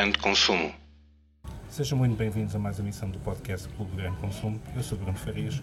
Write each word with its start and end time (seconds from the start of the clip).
Grande 0.00 0.16
Consumo. 0.16 0.72
Sejam 1.68 1.98
muito 1.98 2.16
bem-vindos 2.16 2.56
a 2.56 2.58
mais 2.58 2.78
uma 2.78 2.86
emissão 2.86 3.10
do 3.10 3.18
podcast 3.18 3.68
Clube 3.68 3.90
do 3.90 3.98
Grande 3.98 4.16
Consumo. 4.16 4.58
Eu 4.74 4.82
sou 4.82 4.96
Bruno 4.96 5.18
Farias, 5.18 5.62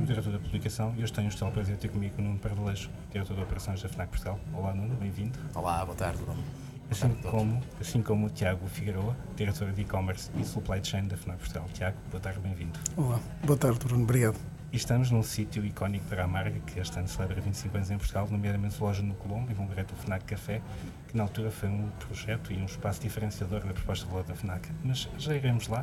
o 0.00 0.04
diretor 0.04 0.32
da 0.32 0.40
publicação, 0.40 0.92
e 0.98 1.04
hoje 1.04 1.12
tenho 1.12 1.28
o 1.28 1.30
especial 1.30 1.52
prazer 1.52 1.76
de 1.76 1.82
ter 1.82 1.88
comigo 1.90 2.20
Nuno 2.20 2.36
Pardelejo, 2.36 2.90
diretor 3.12 3.36
de 3.36 3.42
operações 3.44 3.80
da 3.80 3.88
FNAC 3.88 4.08
Portugal. 4.08 4.40
Olá 4.52 4.74
Nuno, 4.74 4.96
bem-vindo. 4.96 5.38
Olá, 5.54 5.84
boa 5.84 5.96
tarde 5.96 6.20
Bruno. 6.20 6.42
Assim 6.90 7.14
como, 7.30 7.62
assim 7.80 8.02
como 8.02 8.26
o 8.26 8.30
Tiago 8.30 8.66
Figueroa, 8.66 9.16
diretor 9.36 9.70
de 9.70 9.82
e-commerce 9.82 10.32
e 10.36 10.44
supply 10.44 10.84
chain 10.84 11.06
da 11.06 11.16
FNAC 11.16 11.38
Portugal. 11.38 11.68
Tiago, 11.72 11.96
boa 12.10 12.20
tarde, 12.20 12.40
bem-vindo. 12.40 12.76
Olá, 12.96 13.20
boa 13.44 13.56
tarde 13.56 13.78
Bruno, 13.78 14.02
obrigado. 14.02 14.55
E 14.76 14.78
estamos 14.78 15.10
num 15.10 15.22
sítio 15.22 15.64
icónico 15.64 16.04
para 16.04 16.24
a 16.24 16.26
marca 16.26 16.60
que 16.66 16.78
este 16.78 16.98
ano 16.98 17.08
celebra 17.08 17.40
25 17.40 17.78
anos 17.78 17.90
em 17.90 17.96
Portugal, 17.96 18.28
nomeadamente 18.30 18.78
loja 18.78 19.00
no 19.00 19.14
Colombo, 19.14 19.50
em 19.50 19.54
concreto 19.54 19.94
o 19.94 19.96
FNAC 19.96 20.26
Café, 20.26 20.60
que 21.08 21.16
na 21.16 21.22
altura 21.22 21.50
foi 21.50 21.70
um 21.70 21.88
projeto 21.98 22.52
e 22.52 22.58
um 22.58 22.66
espaço 22.66 23.00
diferenciador 23.00 23.60
da 23.60 23.72
proposta 23.72 24.04
de 24.04 24.10
valor 24.10 24.26
da 24.26 24.34
FNAC. 24.34 24.68
Mas 24.84 25.08
já 25.16 25.34
iremos 25.34 25.66
lá. 25.68 25.82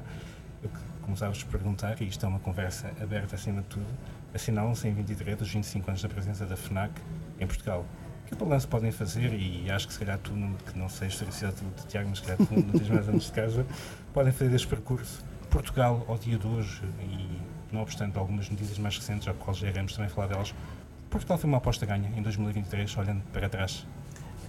Eu 0.61 0.69
começava-vos 1.01 1.43
a 1.43 1.51
perguntar, 1.51 1.99
e 2.03 2.07
isto 2.07 2.23
é 2.23 2.29
uma 2.29 2.37
conversa 2.37 2.93
aberta 3.01 3.33
acima 3.33 3.63
de 3.63 3.67
tudo, 3.67 3.87
assinalam-se 4.31 4.87
em 4.87 4.93
23 4.93 5.41
os 5.41 5.51
25 5.51 5.89
anos 5.89 6.03
da 6.03 6.09
presença 6.09 6.45
da 6.45 6.55
FNAC 6.55 6.91
em 7.39 7.47
Portugal. 7.47 7.87
Que 8.27 8.35
balanço 8.35 8.67
podem 8.67 8.91
fazer, 8.91 9.33
e 9.33 9.71
acho 9.71 9.87
que 9.87 9.93
se 9.93 9.99
calhar 10.01 10.19
tu, 10.19 10.33
que 10.71 10.77
não 10.77 10.87
sei 10.87 11.07
a 11.07 11.09
historicidade 11.09 11.55
de 11.55 11.87
Tiago, 11.87 12.09
mas 12.09 12.19
se 12.19 12.25
calhar 12.25 12.37
tu 12.37 12.53
não 12.53 12.61
tens 12.61 12.89
mais 12.89 13.09
anos 13.09 13.25
de 13.25 13.31
casa, 13.31 13.65
podem 14.13 14.31
fazer 14.31 14.53
este 14.53 14.67
percurso. 14.67 15.25
Portugal, 15.49 16.05
ao 16.07 16.15
dia 16.15 16.37
de 16.37 16.45
hoje, 16.45 16.83
e 17.01 17.52
não 17.73 17.81
obstante 17.81 18.17
algumas 18.17 18.49
notícias 18.49 18.77
mais 18.77 18.97
recentes, 18.97 19.27
ao 19.27 19.33
qual 19.33 19.53
já 19.53 19.67
iremos 19.67 19.93
também 19.93 20.09
falar 20.09 20.27
delas, 20.27 20.53
Portugal 21.09 21.37
foi 21.37 21.47
uma 21.47 21.57
aposta 21.57 21.85
ganha 21.85 22.11
em 22.15 22.21
2023, 22.21 22.97
olhando 22.97 23.21
para 23.31 23.49
trás. 23.49 23.85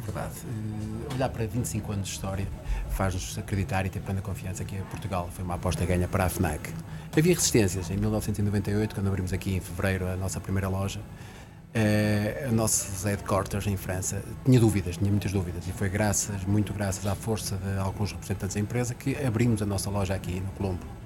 Verdade. 0.05 0.35
Uh, 0.45 1.15
olhar 1.15 1.29
para 1.29 1.47
25 1.47 1.93
anos 1.93 2.09
de 2.09 2.15
história 2.15 2.47
faz-nos 2.91 3.37
acreditar 3.39 3.87
e 3.87 3.91
ter 3.91 4.01
plena 4.01 4.21
confiança 4.21 4.65
que 4.65 4.77
Portugal 4.91 5.29
foi 5.33 5.45
uma 5.45 5.55
aposta 5.55 5.85
ganha 5.85 6.07
para 6.07 6.25
a 6.25 6.29
FNAC. 6.29 6.73
Havia 7.17 7.35
resistências. 7.35 7.91
Em 7.91 7.97
1998, 7.97 8.95
quando 8.95 9.09
abrimos 9.09 9.33
aqui 9.33 9.57
em 9.57 9.61
fevereiro 9.61 10.07
a 10.07 10.17
nossa 10.17 10.41
primeira 10.41 10.69
loja, 10.69 11.01
uh, 11.01 12.51
o 12.51 12.55
nosso 12.55 13.07
headquarters 13.07 13.67
em 13.67 13.77
França 13.77 14.23
tinha 14.45 14.61
dúvidas, 14.61 14.97
tinha 14.97 15.11
muitas 15.11 15.33
dúvidas. 15.33 15.67
E 15.67 15.73
foi 15.73 15.89
graças, 15.89 16.45
muito 16.45 16.73
graças 16.73 17.07
à 17.07 17.15
força 17.15 17.57
de 17.57 17.79
alguns 17.79 18.13
representantes 18.13 18.55
da 18.55 18.61
empresa 18.61 18.95
que 18.95 19.17
abrimos 19.25 19.63
a 19.63 19.67
nossa 19.67 19.89
loja 19.89 20.15
aqui 20.15 20.41
no 20.41 20.51
Colombo. 20.53 21.04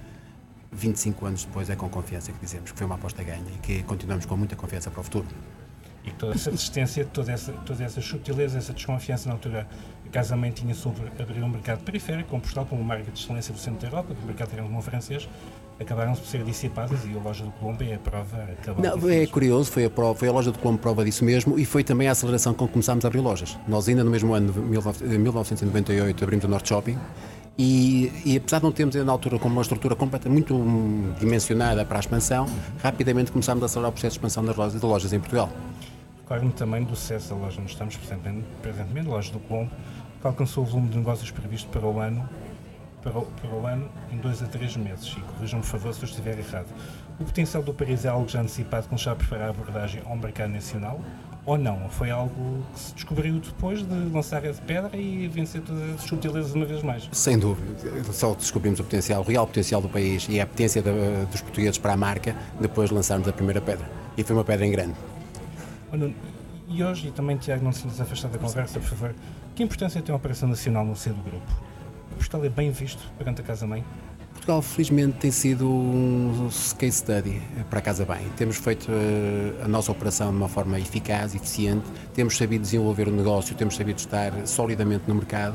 25 0.73 1.27
anos 1.27 1.45
depois 1.45 1.71
é 1.71 1.77
com 1.77 1.89
confiança 1.89 2.33
que 2.33 2.39
dizemos 2.39 2.73
que 2.73 2.79
foi 2.79 2.87
uma 2.87 2.97
aposta 2.97 3.23
ganha 3.23 3.43
e 3.55 3.59
que 3.59 3.83
continuamos 3.83 4.27
com 4.27 4.37
muita 4.37 4.57
confiança 4.57 4.91
para 4.91 5.01
o 5.01 5.05
futuro. 5.05 5.27
E 6.05 6.11
toda 6.13 6.35
essa 6.35 6.51
resistência, 6.51 7.05
toda 7.05 7.33
essa, 7.33 7.53
toda 7.53 7.85
essa 7.85 8.01
sutileza, 8.01 8.59
essa 8.59 8.73
desconfiança 8.73 9.29
na 9.29 9.35
altura, 9.35 9.67
a 10.07 10.11
Casa 10.11 10.37
Mãe 10.37 10.51
tinha 10.51 10.75
sobre 10.75 11.03
abrir 11.21 11.43
um 11.43 11.49
mercado 11.49 11.83
periférico, 11.85 12.31
como 12.31 12.41
Portugal, 12.41 12.67
como 12.67 12.83
marca 12.83 13.11
de 13.11 13.21
excelência 13.21 13.53
do 13.53 13.61
centro 13.61 13.81
da 13.81 13.89
Europa, 13.89 14.15
que 14.15 14.23
o 14.23 14.27
mercado 14.27 14.51
era 14.55 14.65
um 14.65 14.81
francês, 14.81 15.29
acabaram 15.79 16.15
por 16.15 16.25
ser 16.25 16.43
dissipadas 16.45 17.05
e 17.05 17.17
a 17.17 17.21
loja 17.21 17.45
do 17.45 17.51
Colombo 17.53 17.85
é 17.85 17.95
a 17.95 17.99
prova. 17.99 18.49
Não, 18.79 19.09
é 19.09 19.27
curioso, 19.27 19.71
foi 19.71 19.85
a, 19.85 19.91
prova, 19.91 20.19
foi 20.19 20.29
a 20.29 20.33
loja 20.33 20.51
do 20.51 20.59
Colombo 20.59 20.81
prova 20.81 21.05
disso 21.05 21.25
mesmo 21.25 21.59
e 21.59 21.65
foi 21.65 21.85
também 21.85 22.09
a 22.09 22.13
aceleração 22.13 22.55
com 22.55 22.67
que 22.67 22.73
começámos 22.73 23.05
a 23.05 23.09
abrir 23.09 23.21
lojas. 23.21 23.59
Nós 23.67 23.89
ainda 23.89 24.03
no 24.03 24.11
mesmo 24.11 24.35
ano 24.35 24.53
de 24.53 25.19
1998 25.19 26.25
abrimos 26.25 26.45
o 26.45 26.49
Norte 26.49 26.71
Shopping 26.71 26.99
e, 27.59 28.13
e, 28.25 28.37
apesar 28.37 28.59
de 28.59 28.65
não 28.65 28.71
termos 28.71 28.95
na 28.95 29.11
altura 29.11 29.37
como 29.37 29.57
uma 29.57 29.63
estrutura 29.63 29.97
completamente 29.97 30.53
muito 30.53 31.19
dimensionada 31.19 31.85
para 31.85 31.99
a 31.99 32.01
expansão, 32.01 32.47
rapidamente 32.81 33.33
começámos 33.33 33.65
a 33.65 33.67
acelerar 33.67 33.91
o 33.91 33.93
processo 33.93 34.13
de 34.13 34.19
expansão 34.19 34.45
das 34.45 34.57
lojas, 34.57 34.81
de 34.81 34.87
lojas 34.87 35.13
em 35.13 35.19
Portugal. 35.19 35.51
Recordo-me 36.21 36.53
também 36.53 36.85
do 36.85 36.95
sucesso 36.95 37.31
da 37.31 37.35
loja 37.35 37.61
onde 37.61 37.73
estamos 37.73 37.97
presentemente, 37.97 38.47
presentemente, 38.63 39.09
loja 39.09 39.33
do 39.33 39.41
Colombo, 39.41 39.73
que 40.21 40.27
alcançou 40.27 40.63
o 40.63 40.67
volume 40.69 40.89
de 40.89 40.99
negócios 40.99 41.33
previsto 41.33 41.69
para 41.71 41.85
o 41.85 41.99
ano, 41.99 42.29
para 43.03 43.19
o, 43.19 43.23
para 43.23 43.51
o 43.51 43.67
ano 43.67 43.89
em 44.13 44.19
dois 44.19 44.41
a 44.41 44.47
três 44.47 44.77
meses. 44.77 45.17
E 45.19 45.21
corrijam-me, 45.21 45.65
por 45.65 45.71
favor, 45.71 45.93
se 45.93 46.03
eu 46.03 46.09
estiver 46.09 46.39
errado. 46.39 46.69
O 47.19 47.25
potencial 47.25 47.63
do 47.63 47.75
Paris 47.75 48.05
é 48.05 48.09
algo 48.09 48.29
já 48.29 48.41
antecipado, 48.41 48.87
com 48.89 48.97
já 48.97 49.13
a 49.13 49.17
preparar 49.17 49.49
a 49.49 49.51
abordagem 49.51 50.01
ao 50.07 50.17
mercado 50.17 50.51
nacional, 50.51 51.01
ou 51.49 51.57
não? 51.57 51.89
Foi 51.89 52.11
algo 52.11 52.63
que 52.75 52.79
se 52.79 52.95
descobriu 52.95 53.41
depois 53.41 53.83
de 53.83 53.95
lançar 54.13 54.45
a 54.47 54.53
pedra 54.53 54.95
e 54.95 55.27
vencer 55.29 55.63
todas 55.63 55.95
as 55.95 56.03
sutilezas 56.03 56.55
uma 56.55 56.67
vez 56.67 56.83
mais? 56.83 57.09
Sem 57.11 57.39
dúvida. 57.39 57.75
Só 58.13 58.35
descobrimos 58.35 58.79
o 58.81 58.85
potencial, 58.85 59.23
o 59.23 59.25
real 59.25 59.47
potencial 59.47 59.81
do 59.81 59.89
país 59.89 60.27
e 60.29 60.39
a 60.41 60.47
potência 60.47 60.83
dos 60.83 61.41
portugueses 61.41 61.79
para 61.79 61.95
a 61.95 61.97
marca 61.97 62.37
depois 62.61 62.91
de 62.91 62.95
lançarmos 62.95 63.27
a 63.27 63.33
primeira 63.33 63.63
pedra. 63.63 63.89
E 64.17 64.23
foi 64.23 64.37
uma 64.37 64.45
pedra 64.45 64.67
em 64.67 64.71
grande. 64.71 64.95
e 66.69 66.85
hoje, 66.85 67.09
e 67.09 67.11
também 67.13 67.39
Tiago, 67.39 67.65
não 67.65 67.73
se 67.73 67.87
nos 67.87 67.99
afastar 67.99 68.29
da 68.29 68.39
conversa, 68.39 68.79
por 68.79 68.89
favor, 68.89 69.15
que 69.55 69.63
importância 69.63 70.03
tem 70.03 70.13
a 70.13 70.17
operação 70.17 70.49
nacional 70.49 70.85
no 70.85 70.95
seio 70.95 71.17
do 71.17 71.23
grupo? 71.23 71.47
Portugal 72.11 72.45
é 72.45 72.49
bem 72.51 72.71
visto 72.71 73.03
perante 73.17 73.41
a 73.41 73.45
Casa-Mãe? 73.45 73.83
Portugal, 74.49 74.63
felizmente, 74.63 75.19
tem 75.19 75.31
sido 75.31 75.69
um 75.69 76.49
case 76.79 76.97
study 76.97 77.43
para 77.69 77.83
Casa 77.83 78.07
Bem. 78.07 78.27
Temos 78.35 78.57
feito 78.57 78.91
eh, 78.91 79.63
a 79.63 79.69
nossa 79.69 79.93
operação 79.93 80.31
de 80.31 80.37
uma 80.39 80.49
forma 80.49 80.81
eficaz, 80.81 81.35
eficiente, 81.35 81.85
temos 82.15 82.35
sabido 82.35 82.63
desenvolver 82.63 83.09
o 83.09 83.11
negócio, 83.11 83.55
temos 83.55 83.77
sabido 83.77 83.99
estar 83.99 84.33
solidamente 84.47 85.05
no 85.07 85.15
mercado. 85.15 85.55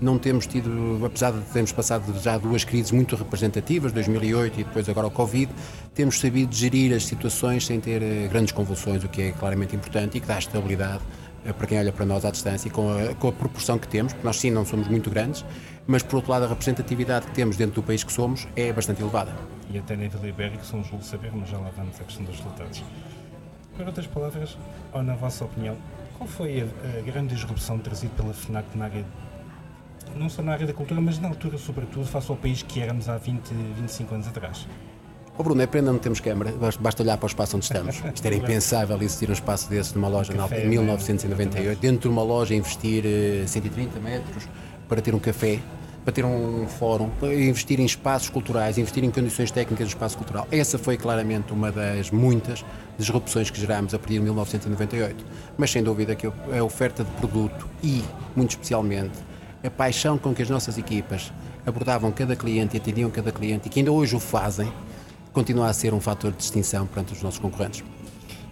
Não 0.00 0.18
temos 0.18 0.48
tido, 0.48 1.00
apesar 1.06 1.30
de 1.30 1.40
termos 1.52 1.70
passado 1.70 2.12
já 2.20 2.36
duas 2.36 2.64
crises 2.64 2.90
muito 2.90 3.14
representativas, 3.14 3.92
2008 3.92 4.60
e 4.60 4.64
depois 4.64 4.88
agora 4.88 5.06
o 5.06 5.10
Covid, 5.12 5.52
temos 5.94 6.18
sabido 6.18 6.52
gerir 6.52 6.92
as 6.92 7.06
situações 7.06 7.64
sem 7.64 7.78
ter 7.78 8.02
eh, 8.02 8.26
grandes 8.26 8.50
convulsões, 8.50 9.04
o 9.04 9.08
que 9.08 9.22
é 9.22 9.30
claramente 9.30 9.76
importante 9.76 10.18
e 10.18 10.20
que 10.20 10.26
dá 10.26 10.40
estabilidade 10.40 11.02
para 11.56 11.66
quem 11.66 11.78
olha 11.78 11.92
para 11.92 12.06
nós 12.06 12.24
à 12.24 12.30
distância 12.30 12.68
e 12.68 12.70
com 12.70 12.90
a, 12.92 13.14
com 13.14 13.28
a 13.28 13.32
proporção 13.32 13.78
que 13.78 13.88
temos, 13.88 14.12
porque 14.12 14.26
nós 14.26 14.36
sim 14.36 14.50
não 14.50 14.64
somos 14.64 14.86
muito 14.88 15.10
grandes, 15.10 15.44
mas 15.86 16.02
por 16.02 16.16
outro 16.16 16.30
lado 16.30 16.44
a 16.44 16.48
representatividade 16.48 17.26
que 17.26 17.32
temos 17.32 17.56
dentro 17.56 17.76
do 17.76 17.82
país 17.82 18.04
que 18.04 18.12
somos 18.12 18.46
é 18.54 18.72
bastante 18.72 19.02
elevada. 19.02 19.32
E 19.70 19.78
até 19.78 19.96
nível 19.96 20.24
ibérico 20.28 20.64
somos 20.64 20.86
julgo 20.86 21.04
saber, 21.04 21.32
mas 21.34 21.48
já 21.48 21.58
lá 21.58 21.70
vamos 21.76 22.00
a 22.00 22.04
questão 22.04 22.24
dos 22.24 22.36
resultados. 22.36 22.84
Por 23.76 23.86
outras 23.86 24.06
palavras, 24.06 24.56
ou 24.92 25.02
na 25.02 25.14
vossa 25.14 25.44
opinião, 25.44 25.76
qual 26.16 26.28
foi 26.28 26.60
a, 26.60 26.98
a 26.98 27.02
grande 27.02 27.34
disrupção 27.34 27.78
trazida 27.78 28.12
pela 28.16 28.34
FNAC 28.34 28.76
na 28.76 28.84
área, 28.84 29.04
não 30.14 30.28
só 30.28 30.42
na 30.42 30.52
área 30.52 30.66
da 30.66 30.74
cultura, 30.74 31.00
mas 31.00 31.18
na 31.18 31.28
altura 31.28 31.56
sobretudo, 31.58 32.06
face 32.06 32.30
ao 32.30 32.36
país 32.36 32.62
que 32.62 32.80
éramos 32.80 33.08
há 33.08 33.16
20, 33.16 33.48
25 33.48 34.14
anos 34.14 34.28
atrás? 34.28 34.66
Oh 35.38 35.42
Bruno, 35.42 35.62
é 35.62 35.66
pena 35.66 35.90
não 35.90 35.98
termos 35.98 36.20
câmara, 36.20 36.52
basta 36.78 37.02
olhar 37.02 37.16
para 37.16 37.24
o 37.24 37.26
espaço 37.26 37.56
onde 37.56 37.64
estamos. 37.64 38.02
Isto 38.14 38.26
era 38.26 38.36
impensável 38.36 39.00
existir 39.00 39.30
um 39.30 39.32
espaço 39.32 39.68
desse 39.68 39.94
numa 39.94 40.08
loja 40.08 40.32
em 40.32 40.68
1998, 40.68 41.80
dentro 41.80 42.00
de 42.00 42.08
uma 42.08 42.22
loja 42.22 42.54
investir 42.54 43.02
130 43.46 43.96
eh, 43.96 44.00
metros, 44.00 44.46
para 44.86 45.00
ter 45.00 45.14
um 45.14 45.18
café, 45.18 45.58
para 46.04 46.12
ter 46.12 46.22
um 46.22 46.66
fórum, 46.68 47.08
para 47.18 47.34
investir 47.34 47.80
em 47.80 47.86
espaços 47.86 48.28
culturais, 48.28 48.76
investir 48.76 49.02
em 49.04 49.10
condições 49.10 49.50
técnicas 49.50 49.86
do 49.86 49.90
espaço 49.90 50.18
cultural. 50.18 50.46
Essa 50.52 50.76
foi 50.76 50.98
claramente 50.98 51.50
uma 51.50 51.72
das 51.72 52.10
muitas 52.10 52.62
disrupções 52.98 53.48
que 53.48 53.58
gerámos 53.58 53.94
a 53.94 53.98
partir 53.98 54.14
de 54.14 54.20
1998. 54.20 55.24
Mas 55.56 55.70
sem 55.70 55.82
dúvida 55.82 56.14
que 56.14 56.26
a 56.26 56.62
oferta 56.62 57.02
de 57.04 57.10
produto 57.12 57.66
e, 57.82 58.04
muito 58.36 58.50
especialmente, 58.50 59.18
a 59.64 59.70
paixão 59.70 60.18
com 60.18 60.34
que 60.34 60.42
as 60.42 60.50
nossas 60.50 60.76
equipas 60.76 61.32
abordavam 61.64 62.10
cada 62.12 62.36
cliente 62.36 62.76
e 62.76 62.80
atendiam 62.80 63.08
cada 63.10 63.32
cliente 63.32 63.68
e 63.68 63.70
que 63.70 63.78
ainda 63.80 63.92
hoje 63.92 64.14
o 64.16 64.20
fazem, 64.20 64.70
continua 65.32 65.68
a 65.68 65.72
ser 65.72 65.94
um 65.94 66.00
fator 66.00 66.30
de 66.30 66.38
distinção 66.38 66.86
perante 66.86 67.12
os 67.12 67.22
nossos 67.22 67.40
concorrentes. 67.40 67.82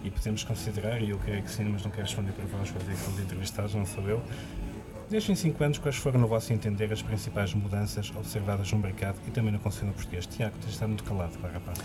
E 0.02 0.10
podemos 0.10 0.44
considerar, 0.44 1.02
e 1.02 1.10
eu 1.10 1.18
creio 1.18 1.42
que 1.42 1.50
sim, 1.50 1.64
mas 1.64 1.82
não 1.84 1.91
quero 1.91 2.04
responder 2.04 2.32
para 2.32 2.46
vós, 2.46 2.70
para 2.70 2.80
dizer 2.80 2.94
que 2.94 3.00
são 3.00 3.22
entrevistados, 3.22 3.74
não 3.74 3.84
sou 3.84 4.08
eu, 4.08 4.22
Desde 5.10 5.32
em 5.32 5.34
5 5.34 5.65
anos, 5.65 5.78
quais 5.78 5.97
foram, 5.97 6.21
no 6.21 6.28
vosso 6.28 6.53
entender, 6.53 6.93
as 6.93 7.03
principais 7.03 7.53
mudanças 7.53 8.12
observadas 8.17 8.70
no 8.70 8.79
mercado 8.79 9.17
e 9.26 9.31
também 9.32 9.50
no 9.50 9.58
consumo 9.58 9.93
português? 9.93 10.25
Tiago, 10.25 10.55
tens 10.61 10.75
estado 10.75 10.90
muito 10.90 11.02
calado 11.02 11.32
agora, 11.37 11.55
rapaz. 11.55 11.81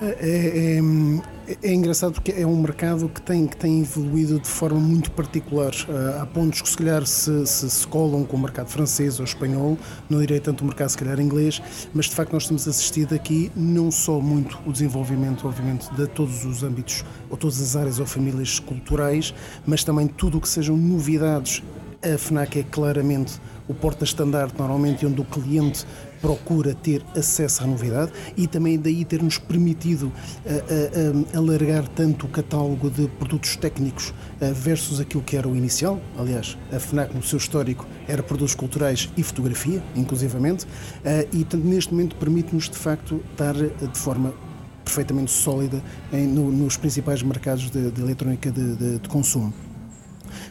É, 0.00 0.78
é, 0.78 1.58
é, 1.68 1.72
engraçado 1.72 2.12
porque 2.12 2.30
é 2.30 2.46
um 2.46 2.60
mercado 2.60 3.08
que 3.08 3.20
tem, 3.20 3.48
que 3.48 3.56
tem 3.56 3.80
evoluído 3.80 4.38
de 4.38 4.46
forma 4.46 4.78
muito 4.78 5.10
particular. 5.10 5.72
Há 6.20 6.26
pontos 6.26 6.62
que 6.62 6.68
se 6.68 6.76
calhar 6.76 7.04
se, 7.04 7.44
se, 7.44 7.68
se, 7.68 7.86
colam 7.88 8.24
com 8.24 8.36
o 8.36 8.40
mercado 8.40 8.68
francês 8.68 9.18
ou 9.18 9.24
espanhol, 9.24 9.76
não 10.08 10.20
direi 10.20 10.38
tanto 10.38 10.62
o 10.62 10.64
mercado 10.64 10.90
se 10.90 10.98
calhar 10.98 11.18
inglês, 11.18 11.60
mas 11.92 12.06
de 12.06 12.14
facto 12.14 12.34
nós 12.34 12.46
temos 12.46 12.68
assistido 12.68 13.16
aqui 13.16 13.50
não 13.56 13.90
só 13.90 14.20
muito 14.20 14.60
o 14.64 14.70
desenvolvimento, 14.70 15.48
obviamente, 15.48 15.92
de 15.92 16.06
todos 16.06 16.44
os 16.44 16.62
âmbitos 16.62 17.04
ou 17.28 17.36
todas 17.36 17.60
as 17.60 17.74
áreas 17.74 17.98
ou 17.98 18.06
famílias 18.06 18.60
culturais, 18.60 19.34
mas 19.66 19.82
também 19.82 20.06
tudo 20.06 20.38
o 20.38 20.40
que 20.40 20.48
sejam 20.48 20.76
novidades 20.76 21.60
a 22.04 22.18
FNAC 22.18 22.58
é 22.58 22.62
claramente 22.62 23.40
o 23.66 23.72
porta-estandarte, 23.72 24.54
normalmente, 24.58 25.06
onde 25.06 25.20
o 25.20 25.24
cliente 25.24 25.86
procura 26.20 26.74
ter 26.74 27.02
acesso 27.16 27.64
à 27.64 27.66
novidade 27.66 28.12
e 28.36 28.46
também 28.46 28.78
daí 28.78 29.04
ter-nos 29.04 29.38
permitido 29.38 30.06
uh, 30.06 30.10
uh, 30.10 31.18
uh, 31.18 31.38
alargar 31.38 31.86
tanto 31.88 32.26
o 32.26 32.28
catálogo 32.28 32.90
de 32.90 33.08
produtos 33.08 33.56
técnicos 33.56 34.12
versus 34.54 35.00
aquilo 35.00 35.22
que 35.22 35.36
era 35.36 35.48
o 35.48 35.56
inicial. 35.56 36.00
Aliás, 36.18 36.56
a 36.72 36.78
FNAC, 36.78 37.14
no 37.14 37.22
seu 37.22 37.38
histórico, 37.38 37.86
era 38.06 38.22
produtos 38.22 38.54
culturais 38.54 39.10
e 39.16 39.22
fotografia, 39.22 39.82
inclusivamente, 39.96 40.66
e 41.32 41.46
neste 41.56 41.92
momento 41.92 42.16
permite-nos, 42.16 42.68
de 42.68 42.76
facto, 42.76 43.22
estar 43.32 43.54
de 43.54 43.98
forma 43.98 44.34
perfeitamente 44.84 45.30
sólida 45.30 45.82
em, 46.12 46.26
no, 46.26 46.50
nos 46.50 46.76
principais 46.76 47.22
mercados 47.22 47.70
de, 47.70 47.90
de 47.90 48.02
eletrónica 48.02 48.50
de, 48.50 48.76
de, 48.76 48.98
de 48.98 49.08
consumo. 49.08 49.52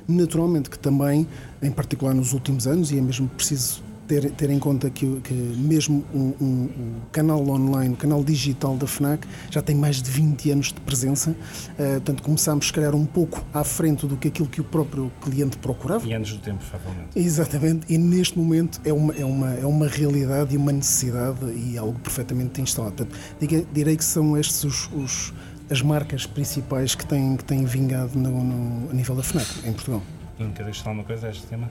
Naturalmente 0.08 0.70
que 0.70 0.80
também, 0.80 1.28
em 1.62 1.72
particular 1.72 2.14
nos 2.14 2.34
últimos 2.34 2.68
anos, 2.68 2.92
e 2.92 2.98
é 2.98 3.02
mesmo 3.02 3.28
preciso 3.30 3.84
ter, 4.08 4.32
ter 4.32 4.50
em 4.50 4.60
conta 4.60 4.90
que, 4.90 5.06
que 5.22 5.34
mesmo 5.34 6.04
o 6.14 6.18
um, 6.18 6.34
um, 6.42 6.46
um 6.46 6.94
canal 7.12 7.48
online, 7.48 7.94
o 7.94 7.98
canal 7.98 8.24
digital 8.24 8.76
da 8.76 8.88
FNAC, 8.88 9.28
já 9.50 9.62
tem 9.62 9.76
mais 9.76 10.02
de 10.02 10.10
20 10.10 10.52
anos 10.52 10.68
de 10.68 10.82
presença. 10.82 11.32
Uh, 11.32 11.94
portanto, 11.94 12.24
começámos, 12.24 12.68
se 12.68 12.74
calhar, 12.74 12.96
um 12.96 13.06
pouco 13.06 13.44
à 13.54 13.64
frente 13.64 14.06
do 14.06 14.18
que 14.18 14.28
aquilo 14.28 14.48
que 14.48 14.62
o 14.62 14.64
próprio 14.64 15.12
cliente 15.22 15.58
procurava. 15.58 16.08
E 16.08 16.14
antes 16.14 16.34
do 16.34 16.40
tempo, 16.40 16.64
fatalmente. 16.64 17.08
Exatamente. 17.16 17.94
E 17.94 17.98
neste 17.98 18.38
momento 18.38 18.82
é 18.84 18.94
uma, 18.94 19.14
é 19.14 19.26
uma, 19.26 19.54
é 19.54 19.66
uma 19.66 19.88
realidade 19.88 20.54
e 20.54 20.58
uma 20.58 20.72
necessidade 20.72 21.46
e 21.56 21.78
algo 21.78 22.00
perfeitamente 22.00 22.62
instalado. 22.62 22.96
Portanto, 22.96 23.68
direi 23.72 23.96
que 23.96 24.06
são 24.06 24.38
estes 24.38 24.64
os, 24.64 24.90
os 24.94 25.34
as 25.74 25.82
marcas 25.82 26.28
principais 26.28 26.94
que 26.94 27.04
têm, 27.04 27.36
que 27.36 27.44
têm 27.44 27.66
vingado 27.66 28.18
no, 28.18 28.44
no, 28.44 28.92
a 28.92 28.94
nível 28.94 29.16
da 29.16 29.24
FNAC, 29.24 29.68
em 29.68 29.74
Portugal. 29.74 30.04
Nunca 30.38 30.64
deixe 30.64 30.84
falar 30.84 30.96
uma 30.96 31.04
coisa 31.04 31.26
a 31.28 31.32
este 31.32 31.48
tema? 31.48 31.68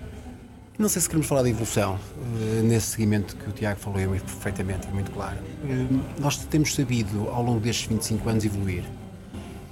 Não 0.77 0.89
sei 0.89 1.01
se 1.01 1.09
queremos 1.09 1.29
falar 1.29 1.45
de 1.45 1.51
evolução, 1.51 1.95
uh, 1.95 2.63
nesse 2.65 2.89
seguimento 2.89 3.37
que 3.37 3.49
o 3.49 3.53
Tiago 3.53 3.79
falou 3.79 4.01
é 4.01 4.19
perfeitamente 4.19 4.89
e 4.89 4.91
muito 4.93 5.13
claro. 5.13 5.37
Uh, 5.63 6.01
nós 6.19 6.37
temos 6.37 6.75
sabido, 6.75 7.29
ao 7.29 7.45
longo 7.45 7.61
destes 7.61 7.87
25 7.87 8.29
anos, 8.29 8.45
evoluir. 8.45 8.83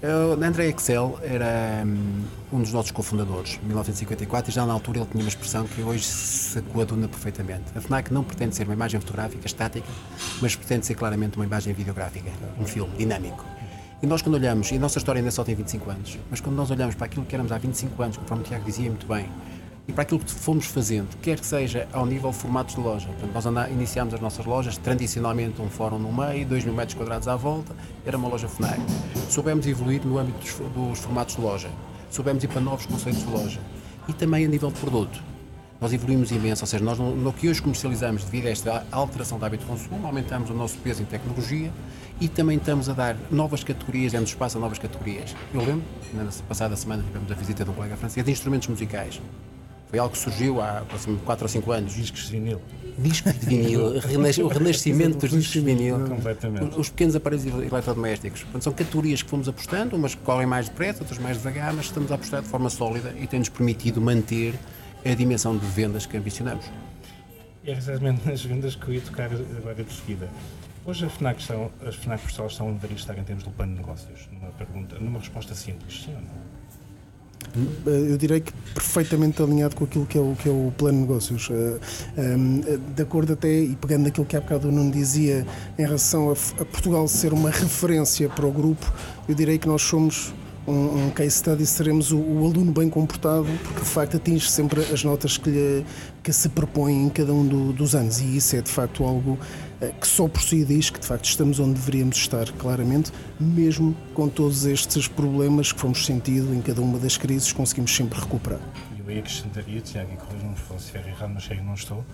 Uh, 0.00 0.40
André 0.44 0.68
Excel 0.68 1.18
era 1.24 1.82
um, 1.84 2.56
um 2.56 2.62
dos 2.62 2.72
nossos 2.72 2.92
cofundadores, 2.92 3.58
em 3.60 3.66
1954, 3.66 4.52
e 4.52 4.54
já 4.54 4.64
na 4.64 4.72
altura 4.72 5.00
ele 5.00 5.06
tinha 5.10 5.24
uma 5.24 5.28
expressão 5.28 5.66
que 5.66 5.82
hoje 5.82 6.04
se 6.04 6.62
coaduna 6.62 7.08
perfeitamente. 7.08 7.64
A 7.74 7.80
FNAC 7.80 8.12
não 8.12 8.22
pretende 8.22 8.54
ser 8.54 8.62
uma 8.62 8.74
imagem 8.74 9.00
fotográfica 9.00 9.44
estática, 9.44 9.88
mas 10.40 10.54
pretende 10.54 10.86
ser 10.86 10.94
claramente 10.94 11.34
uma 11.34 11.44
imagem 11.44 11.74
videográfica, 11.74 12.30
um 12.60 12.64
filme 12.64 12.96
dinâmico. 12.96 13.44
E 14.02 14.06
nós, 14.06 14.22
quando 14.22 14.36
olhamos, 14.36 14.70
e 14.72 14.76
a 14.76 14.78
nossa 14.78 14.96
história 14.96 15.18
ainda 15.18 15.30
só 15.30 15.44
tem 15.44 15.54
25 15.54 15.90
anos, 15.90 16.18
mas 16.30 16.40
quando 16.40 16.56
nós 16.56 16.70
olhamos 16.70 16.94
para 16.94 17.04
aquilo 17.04 17.26
que 17.26 17.34
éramos 17.34 17.52
há 17.52 17.58
25 17.58 18.02
anos, 18.02 18.16
conforme 18.16 18.42
o 18.42 18.46
Tiago 18.46 18.64
dizia 18.64 18.88
muito 18.88 19.06
bem, 19.06 19.28
e 19.86 19.92
para 19.92 20.02
aquilo 20.02 20.20
que 20.20 20.30
fomos 20.30 20.64
fazendo, 20.64 21.08
quer 21.20 21.38
que 21.38 21.44
seja 21.44 21.86
ao 21.92 22.06
nível 22.06 22.32
formatos 22.32 22.76
de 22.76 22.80
loja. 22.80 23.08
Portanto, 23.08 23.52
nós 23.52 23.70
iniciámos 23.70 24.14
as 24.14 24.20
nossas 24.20 24.46
lojas, 24.46 24.78
tradicionalmente 24.78 25.60
um 25.60 25.68
fórum 25.68 25.98
no 25.98 26.10
meio, 26.10 26.46
2 26.46 26.64
mil 26.64 26.72
metros 26.72 26.94
quadrados 26.96 27.28
à 27.28 27.36
volta, 27.36 27.76
era 28.06 28.16
uma 28.16 28.26
loja 28.26 28.48
FNAC. 28.48 28.80
Soubemos 29.28 29.66
evoluir 29.66 30.02
no 30.06 30.18
âmbito 30.18 30.38
dos, 30.38 30.72
dos 30.72 30.98
formatos 31.00 31.36
de 31.36 31.42
loja, 31.42 31.68
soubemos 32.10 32.42
ir 32.42 32.48
para 32.48 32.60
novos 32.62 32.86
conceitos 32.86 33.22
de 33.22 33.30
loja 33.30 33.60
e 34.08 34.14
também 34.14 34.46
a 34.46 34.48
nível 34.48 34.70
de 34.70 34.80
produto. 34.80 35.22
Nós 35.80 35.94
evoluímos 35.94 36.30
imenso, 36.30 36.62
ou 36.62 36.66
seja, 36.66 36.84
nós 36.84 36.98
no, 36.98 37.16
no 37.16 37.32
que 37.32 37.48
hoje 37.48 37.62
comercializamos 37.62 38.24
devido 38.24 38.48
a 38.48 38.50
esta 38.50 38.86
alteração 38.92 39.38
do 39.38 39.46
hábito 39.46 39.64
de 39.64 39.70
consumo, 39.70 40.06
aumentamos 40.06 40.50
o 40.50 40.54
nosso 40.54 40.76
peso 40.78 41.00
em 41.00 41.06
tecnologia 41.06 41.72
e 42.20 42.28
também 42.28 42.58
estamos 42.58 42.90
a 42.90 42.92
dar 42.92 43.16
novas 43.30 43.64
categorias, 43.64 44.12
dando 44.12 44.26
espaço 44.26 44.58
a 44.58 44.60
novas 44.60 44.78
categorias. 44.78 45.34
Eu 45.54 45.60
lembro, 45.60 45.82
na 46.12 46.26
passada 46.46 46.76
semana 46.76 47.02
tivemos 47.02 47.32
a 47.32 47.34
visita 47.34 47.64
de 47.64 47.70
um 47.70 47.72
colega 47.72 47.96
francês 47.96 48.26
de 48.26 48.30
instrumentos 48.30 48.68
musicais. 48.68 49.22
Foi 49.88 49.98
algo 49.98 50.12
que 50.12 50.18
surgiu 50.18 50.60
há 50.60 50.84
4 51.24 51.44
ou 51.44 51.48
5 51.48 51.72
anos. 51.72 51.94
Discos 51.94 52.26
de 52.26 52.32
vinil. 52.32 52.60
Discos 52.98 53.32
de 53.32 53.46
vinil, 53.46 53.80
o 54.44 54.48
renascimento 54.48 55.16
dos 55.16 55.30
discos 55.30 55.52
de 55.52 55.60
vinil. 55.60 55.98
Completamente. 56.06 56.78
Os 56.78 56.90
pequenos 56.90 57.16
aparelhos 57.16 57.46
eletrodomésticos. 57.46 58.42
Portanto, 58.42 58.62
são 58.62 58.72
categorias 58.74 59.22
que 59.22 59.30
fomos 59.30 59.48
apostando, 59.48 59.96
umas 59.96 60.14
que 60.14 60.20
correm 60.20 60.46
mais 60.46 60.68
depressa, 60.68 61.00
outras 61.00 61.18
mais 61.18 61.38
devagar, 61.38 61.72
mas 61.72 61.86
estamos 61.86 62.12
a 62.12 62.16
apostar 62.16 62.42
de 62.42 62.48
forma 62.48 62.68
sólida 62.68 63.14
e 63.18 63.26
tem-nos 63.26 63.48
permitido 63.48 63.98
manter 64.00 64.54
a 65.04 65.14
dimensão 65.14 65.56
de 65.56 65.66
vendas 65.66 66.06
que 66.06 66.16
ambicionamos. 66.16 66.64
É 67.64 67.72
exatamente 67.72 68.26
nas 68.26 68.42
vendas 68.42 68.74
que 68.74 68.88
eu 68.88 68.94
ia 68.94 69.00
tocar 69.00 69.30
agora 69.32 69.84
de 69.84 69.92
seguida. 69.92 70.28
Hoje 70.84 71.04
a 71.04 71.10
FNAC 71.10 71.40
estão, 71.40 71.70
as 71.86 71.94
FNAC 71.94 72.22
Portugal 72.22 72.46
estão 72.46 72.68
a 72.68 72.72
deveria 72.72 72.96
estar 72.96 73.18
em 73.18 73.22
termos 73.22 73.44
do 73.44 73.50
plano 73.50 73.74
de 73.74 73.80
negócios, 73.80 74.28
numa, 74.32 74.50
pergunta, 74.52 74.98
numa 74.98 75.18
resposta 75.18 75.54
simples, 75.54 76.04
sim 76.04 76.14
ou 76.14 76.20
não? 76.22 76.50
Eu 77.84 78.16
direi 78.16 78.40
que 78.40 78.52
perfeitamente 78.74 79.42
alinhado 79.42 79.74
com 79.74 79.84
aquilo 79.84 80.06
que 80.06 80.16
é 80.16 80.20
o, 80.20 80.36
que 80.40 80.48
é 80.48 80.52
o 80.52 80.72
plano 80.76 80.98
de 80.98 81.02
negócios. 81.02 81.50
Eh, 81.50 81.80
ehm, 82.16 82.60
de 82.94 83.02
acordo 83.02 83.32
até, 83.32 83.52
e 83.52 83.74
pegando 83.76 84.06
aquilo 84.06 84.24
que 84.24 84.36
há 84.36 84.40
bocado 84.40 84.68
o 84.68 84.72
Nuno 84.72 84.90
dizia 84.90 85.44
em 85.78 85.82
relação 85.82 86.30
a, 86.30 86.32
a 86.62 86.64
Portugal 86.64 87.08
ser 87.08 87.32
uma 87.32 87.50
referência 87.50 88.28
para 88.28 88.46
o 88.46 88.52
grupo, 88.52 88.92
eu 89.28 89.34
direi 89.34 89.58
que 89.58 89.66
nós 89.66 89.82
somos 89.82 90.32
um, 90.70 91.06
um 91.06 91.10
case 91.10 91.36
study 91.38 91.66
seremos 91.66 92.12
o, 92.12 92.18
o, 92.18 92.46
aluno 92.46 92.72
bem 92.72 92.88
comportado, 92.88 93.46
porque 93.64 93.80
de 93.80 93.88
facto 93.88 94.16
atinge 94.16 94.48
sempre 94.48 94.80
as 94.80 95.04
notas 95.04 95.36
que, 95.36 95.50
lhe, 95.50 95.84
que 96.22 96.32
se 96.32 96.48
propõe 96.48 96.94
em 96.94 97.08
cada 97.08 97.32
um 97.32 97.46
do, 97.46 97.72
dos 97.72 97.94
anos, 97.94 98.20
e 98.20 98.36
isso 98.36 98.56
é 98.56 98.62
de 98.62 98.70
facto 98.70 99.04
algo 99.04 99.38
eh, 99.80 99.92
que 100.00 100.06
só 100.06 100.28
por 100.28 100.42
si 100.42 100.64
diz 100.64 100.90
que 100.90 101.00
de 101.00 101.06
facto 101.06 101.24
estamos 101.24 101.58
onde 101.58 101.74
deveríamos 101.74 102.16
estar, 102.16 102.50
claramente, 102.52 103.12
mesmo 103.38 103.96
com 104.14 104.28
todos 104.28 104.64
estes 104.64 105.08
problemas 105.08 105.72
que 105.72 105.80
fomos 105.80 106.04
sentindo 106.04 106.54
em 106.54 106.60
cada 106.60 106.80
uma 106.80 106.98
das 106.98 107.16
crises, 107.16 107.52
conseguimos 107.52 107.94
sempre 107.94 108.18
recuperar. 108.18 108.60
Eu 108.98 109.08
aí 109.08 109.18
acrescentaria, 109.18 109.80
Tiago, 109.80 110.12
e 110.12 110.16
corrijam-me 110.16 110.56
se 110.56 110.74
estiver 110.76 111.08
errado, 111.08 111.32
mas 111.34 111.46
que 111.46 111.54
não 111.60 111.74
estou, 111.74 112.04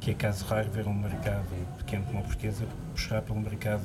que 0.00 0.12
é 0.12 0.14
caso 0.14 0.44
raro 0.44 0.70
ver 0.70 0.86
um 0.86 0.94
mercado 0.94 1.46
pequeno 1.78 2.04
como 2.04 2.20
a 2.20 2.22
portuguesa 2.22 2.64
puxar 2.94 3.22
pelo 3.22 3.40
mercado 3.40 3.82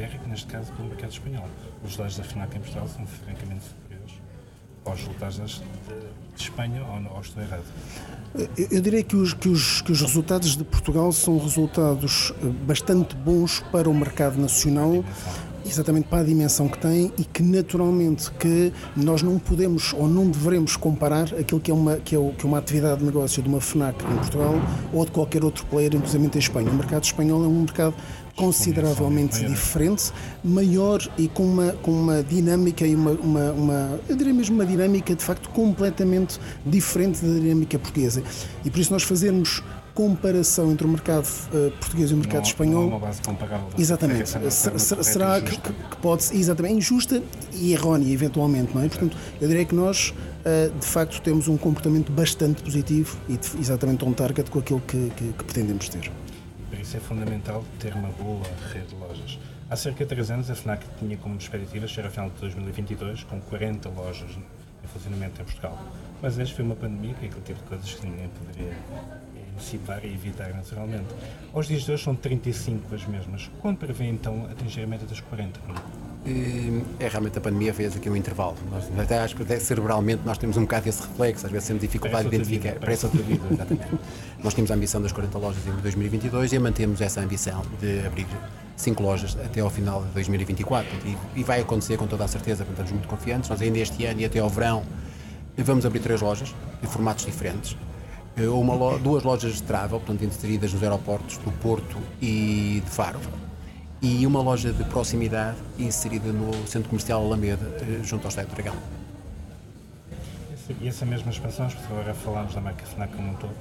ibérico, 0.00 0.26
neste 0.28 0.46
caso 0.46 0.72
pelo 0.72 0.88
mercado 0.88 1.12
espanhol. 1.12 1.48
Os 1.84 1.90
resultados 1.90 2.16
da 2.16 2.24
FNAC 2.24 2.56
em 2.56 2.60
Portugal 2.60 2.88
são 2.88 3.06
francamente 3.06 3.64
superiores 3.64 4.14
aos 4.84 4.98
resultados 5.00 5.36
de, 5.36 6.36
de 6.36 6.42
Espanha, 6.42 6.82
ou, 6.82 7.16
ou 7.16 7.20
estou 7.20 7.42
errado? 7.42 7.64
Eu, 8.34 8.48
eu 8.70 8.80
diria 8.80 9.02
que 9.02 9.14
os, 9.14 9.34
que, 9.34 9.48
os, 9.48 9.82
que 9.82 9.92
os 9.92 10.00
resultados 10.00 10.56
de 10.56 10.64
Portugal 10.64 11.12
são 11.12 11.38
resultados 11.38 12.32
eh, 12.42 12.46
bastante 12.66 13.14
bons 13.14 13.60
para 13.70 13.90
o 13.90 13.94
mercado 13.94 14.40
nacional 14.40 15.04
exatamente 15.64 16.08
para 16.08 16.20
a 16.20 16.24
dimensão 16.24 16.68
que 16.68 16.78
tem 16.78 17.12
e 17.18 17.24
que 17.24 17.42
naturalmente 17.42 18.30
que 18.32 18.72
nós 18.96 19.22
não 19.22 19.38
podemos 19.38 19.92
ou 19.92 20.08
não 20.08 20.28
devemos 20.28 20.76
comparar 20.76 21.34
aquilo 21.34 21.60
que 21.60 21.70
é 21.70 21.74
uma, 21.74 21.96
que 21.96 22.14
é, 22.14 22.18
o, 22.18 22.32
que 22.32 22.44
é 22.44 22.48
uma 22.48 22.58
atividade 22.58 23.00
de 23.00 23.06
negócio 23.06 23.42
de 23.42 23.48
uma 23.48 23.60
FNAC 23.60 24.02
em 24.02 24.16
Portugal 24.16 24.54
ou 24.92 25.04
de 25.04 25.10
qualquer 25.10 25.44
outro 25.44 25.64
player, 25.66 25.94
inclusive 25.94 26.24
em 26.24 26.38
Espanha. 26.38 26.70
O 26.70 26.74
mercado 26.74 27.04
espanhol 27.04 27.44
é 27.44 27.46
um 27.46 27.60
mercado 27.60 27.94
consideravelmente 28.40 29.44
diferente, 29.44 30.12
maior 30.42 31.00
e 31.18 31.28
com 31.28 31.44
uma, 31.44 31.72
com 31.72 31.90
uma 31.90 32.22
dinâmica 32.22 32.86
e 32.86 32.94
uma, 32.94 33.10
uma, 33.12 33.52
uma, 33.52 34.00
eu 34.08 34.16
diria 34.16 34.32
mesmo 34.32 34.54
uma 34.54 34.66
dinâmica 34.66 35.14
de 35.14 35.22
facto 35.22 35.48
completamente 35.50 36.40
diferente 36.64 37.24
da 37.24 37.38
dinâmica 37.38 37.78
portuguesa. 37.78 38.22
E 38.64 38.70
por 38.70 38.80
isso 38.80 38.92
nós 38.92 39.02
fazermos 39.02 39.62
comparação 39.94 40.70
entre 40.70 40.86
o 40.86 40.88
mercado 40.88 41.26
uh, 41.26 41.70
português 41.72 42.10
e 42.10 42.14
o 42.14 42.16
mercado 42.16 42.42
não, 42.42 42.48
espanhol. 42.48 42.82
Não 42.82 42.92
é 42.92 42.96
uma 42.96 42.98
base 42.98 43.20
comparável. 43.20 43.68
Exatamente. 43.78 44.36
É 44.36 44.50
será, 44.50 44.78
será 44.78 45.40
que, 45.40 45.56
que, 45.58 45.96
pode 46.00 46.24
ser 46.24 46.36
exatamente 46.36 46.74
injusta 46.74 47.22
e 47.52 47.72
errónea, 47.72 48.10
eventualmente, 48.10 48.74
não 48.74 48.82
é? 48.82 48.88
Portanto, 48.88 49.16
eu 49.40 49.48
diria 49.48 49.64
que 49.64 49.74
nós, 49.74 50.10
uh, 50.10 50.78
de 50.78 50.86
facto, 50.86 51.20
temos 51.20 51.48
um 51.48 51.56
comportamento 51.56 52.10
bastante 52.12 52.62
positivo 52.62 53.16
e 53.28 53.36
de, 53.36 53.60
exatamente 53.60 54.04
on 54.04 54.12
target 54.12 54.50
com 54.50 54.60
aquilo 54.60 54.80
que, 54.86 55.10
que, 55.16 55.32
que 55.32 55.44
pretendemos 55.44 55.88
ter. 55.88 56.10
Por 56.70 56.78
isso 56.78 56.96
é 56.96 57.00
fundamental 57.00 57.64
ter 57.80 57.92
uma 57.94 58.10
boa 58.10 58.46
rede 58.72 58.86
de 58.86 58.94
lojas. 58.94 59.38
Há 59.68 59.74
cerca 59.74 60.04
de 60.04 60.08
3 60.08 60.30
anos, 60.30 60.50
a 60.50 60.54
FNAC 60.54 60.84
tinha 61.00 61.16
como 61.16 61.36
perspectiva 61.36 61.86
chegar 61.88 62.06
ao 62.06 62.12
final 62.12 62.30
de 62.30 62.36
2022 62.36 63.24
com 63.24 63.40
40 63.40 63.88
lojas 63.88 64.30
em 64.30 64.86
funcionamento 64.86 65.42
em 65.42 65.44
Portugal. 65.44 65.76
Mas 66.22 66.38
este 66.38 66.54
foi 66.54 66.64
uma 66.64 66.76
pandemia, 66.76 67.12
que 67.14 67.26
é 67.26 67.28
aquele 67.28 67.44
tipo 67.44 67.58
de 67.58 67.66
coisas 67.66 67.92
que 67.92 68.06
ninguém 68.06 68.28
poderia 68.28 68.72
antecipar 69.52 70.04
e 70.04 70.14
evitar 70.14 70.54
naturalmente. 70.54 71.12
Aos 71.52 71.66
dias 71.66 71.82
de 71.82 71.92
hoje 71.92 72.04
são 72.04 72.14
35 72.14 72.94
as 72.94 73.04
mesmas. 73.04 73.50
Quando 73.60 73.78
prevê 73.78 74.06
então 74.06 74.46
atingir 74.46 74.84
a 74.84 74.86
meta 74.86 75.06
das 75.06 75.20
40? 75.20 75.60
É 76.24 77.08
realmente 77.08 77.38
a 77.38 77.40
pandemia 77.40 77.72
fez 77.72 77.96
aqui 77.96 78.10
um 78.10 78.16
intervalo. 78.16 78.54
Nós, 78.70 78.84
até 78.98 79.18
acho 79.20 79.34
que 79.34 79.42
até 79.42 79.58
cerebralmente 79.58 80.22
nós 80.24 80.36
temos 80.36 80.56
um 80.56 80.62
bocado 80.62 80.88
esse 80.88 81.00
reflexo, 81.00 81.46
às 81.46 81.52
vezes 81.52 81.66
temos 81.66 81.80
dificuldade 81.80 82.28
de 82.28 82.36
identificar. 82.36 82.72
Vida, 82.74 82.80
parece 82.80 83.06
outra 83.06 83.22
vida, 83.22 83.42
exatamente. 83.50 83.98
nós 84.44 84.52
tínhamos 84.52 84.70
a 84.70 84.74
ambição 84.74 85.00
das 85.00 85.12
40 85.12 85.38
lojas 85.38 85.66
em 85.66 85.72
2022 85.80 86.52
e 86.52 86.58
mantemos 86.58 87.00
essa 87.00 87.20
ambição 87.20 87.62
de 87.80 88.06
abrir 88.06 88.26
5 88.76 89.02
lojas 89.02 89.36
até 89.42 89.60
ao 89.60 89.70
final 89.70 90.02
de 90.04 90.10
2024. 90.10 90.88
E, 91.06 91.40
e 91.40 91.42
vai 91.42 91.60
acontecer 91.60 91.96
com 91.96 92.06
toda 92.06 92.24
a 92.24 92.28
certeza, 92.28 92.66
estamos 92.68 92.92
muito 92.92 93.08
confiantes. 93.08 93.48
Nós 93.48 93.62
ainda 93.62 93.78
este 93.78 94.04
ano 94.04 94.20
e 94.20 94.24
até 94.26 94.40
ao 94.40 94.50
verão 94.50 94.82
vamos 95.56 95.86
abrir 95.86 96.00
três 96.00 96.20
lojas 96.20 96.54
em 96.82 96.86
formatos 96.86 97.24
diferentes 97.24 97.76
eh, 98.36 98.48
uma, 98.48 98.98
duas 98.98 99.22
lojas 99.22 99.54
de 99.54 99.62
travel, 99.62 99.98
portanto, 100.00 100.24
inseridas 100.24 100.72
nos 100.72 100.82
aeroportos 100.82 101.36
do 101.38 101.50
Porto 101.52 101.96
e 102.20 102.82
de 102.84 102.90
Faro, 102.90 103.20
e 104.02 104.26
uma 104.26 104.40
loja 104.40 104.72
de 104.72 104.82
proximidade 104.84 105.58
inserida 105.78 106.32
no 106.32 106.52
centro 106.66 106.88
comercial 106.88 107.22
Alameda, 107.22 107.66
eh, 107.82 108.00
junto 108.02 108.24
ao 108.24 108.28
Estádio 108.30 108.54
Dragão. 108.54 108.76
E 110.80 110.86
essa 110.86 111.04
mesma 111.04 111.30
expansão, 111.30 111.68
agora 111.90 112.14
falámos 112.14 112.54
da 112.54 112.60
marca 112.60 112.86
FNAC 112.86 113.12
como 113.14 113.32
um 113.32 113.34
todo, 113.34 113.52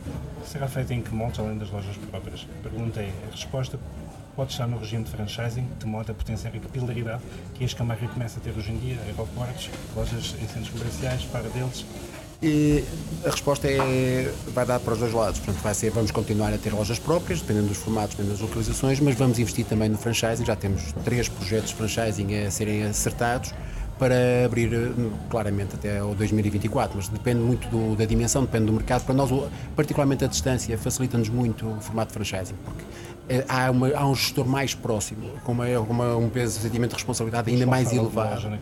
será 0.46 0.68
feita 0.68 0.94
em 0.94 1.02
que 1.02 1.14
moldes, 1.14 1.40
além 1.40 1.58
das 1.58 1.70
lojas 1.72 1.98
próprias? 1.98 2.48
Perguntei, 2.62 3.12
a 3.28 3.32
resposta 3.32 3.80
pode 4.36 4.52
estar 4.52 4.68
no 4.68 4.78
regime 4.78 5.04
de 5.04 5.10
franchising, 5.10 5.68
de 5.80 5.86
modo 5.86 6.12
a 6.12 6.16
potenciar 6.16 6.56
a 6.56 6.60
capilaridade 6.60 7.22
que 7.56 7.64
a 7.64 7.66
Escamarga 7.66 8.08
começa 8.08 8.40
a 8.40 8.44
ter 8.44 8.56
hoje 8.56 8.72
em 8.72 8.78
dia, 8.78 8.98
aeroportos, 9.08 9.70
lojas 9.96 10.36
em 10.40 10.48
centros 10.48 10.70
comerciais, 10.70 11.24
para 11.26 11.50
deles, 11.50 11.84
e 12.42 12.84
a 13.26 13.30
resposta 13.30 13.68
é, 13.68 14.34
vai 14.54 14.66
dar 14.66 14.80
para 14.80 14.94
os 14.94 15.00
dois 15.00 15.14
lados. 15.14 15.40
Portanto, 15.40 15.62
vai 15.62 15.74
ser, 15.74 15.92
vamos 15.92 16.12
continuar 16.12 16.54
a 16.54 16.58
ter 16.58 16.74
lojas 16.74 16.98
próprias, 16.98 17.42
dependendo 17.42 17.68
dos 17.68 17.78
formatos, 17.78 18.12
dependendo 18.12 18.38
das 18.38 18.42
localizações, 18.42 19.00
mas 19.00 19.16
vamos 19.16 19.40
investir 19.40 19.66
também 19.66 19.90
no 19.90 19.98
franchising. 19.98 20.46
Já 20.46 20.56
temos 20.56 20.94
três 21.04 21.28
projetos 21.28 21.70
de 21.70 21.76
franchising 21.76 22.46
a 22.46 22.52
serem 22.52 22.84
acertados 22.84 23.54
para 23.98 24.46
abrir 24.46 24.72
claramente 25.30 25.76
até 25.76 26.02
o 26.02 26.16
2024, 26.16 26.96
mas 26.96 27.10
depende 27.10 27.42
muito 27.42 27.68
do, 27.68 27.98
da 27.98 28.06
dimensão, 28.06 28.44
depende 28.44 28.68
do 28.68 28.74
mercado. 28.74 29.04
Para 29.04 29.14
nós, 29.14 29.30
particularmente 29.76 30.24
a 30.24 30.28
distância, 30.28 30.78
facilita-nos 30.78 31.28
muito 31.28 31.68
o 31.68 31.82
formato 31.82 32.08
de 32.08 32.14
franchising, 32.14 32.56
porque 32.64 32.86
há, 33.50 33.70
uma, 33.70 33.94
há 33.94 34.08
um 34.08 34.16
gestor 34.16 34.48
mais 34.48 34.74
próximo, 34.74 35.30
com, 35.44 35.52
uma, 35.52 35.68
uma, 35.82 36.16
um 36.16 36.30
peso 36.30 36.56
de 36.56 36.64
sentimento 36.64 36.92
de 36.92 36.96
responsabilidade 36.96 37.52
ainda 37.52 37.68
mais 37.68 37.92
elevado. 37.92 38.36
Loja, 38.36 38.50
né? 38.50 38.60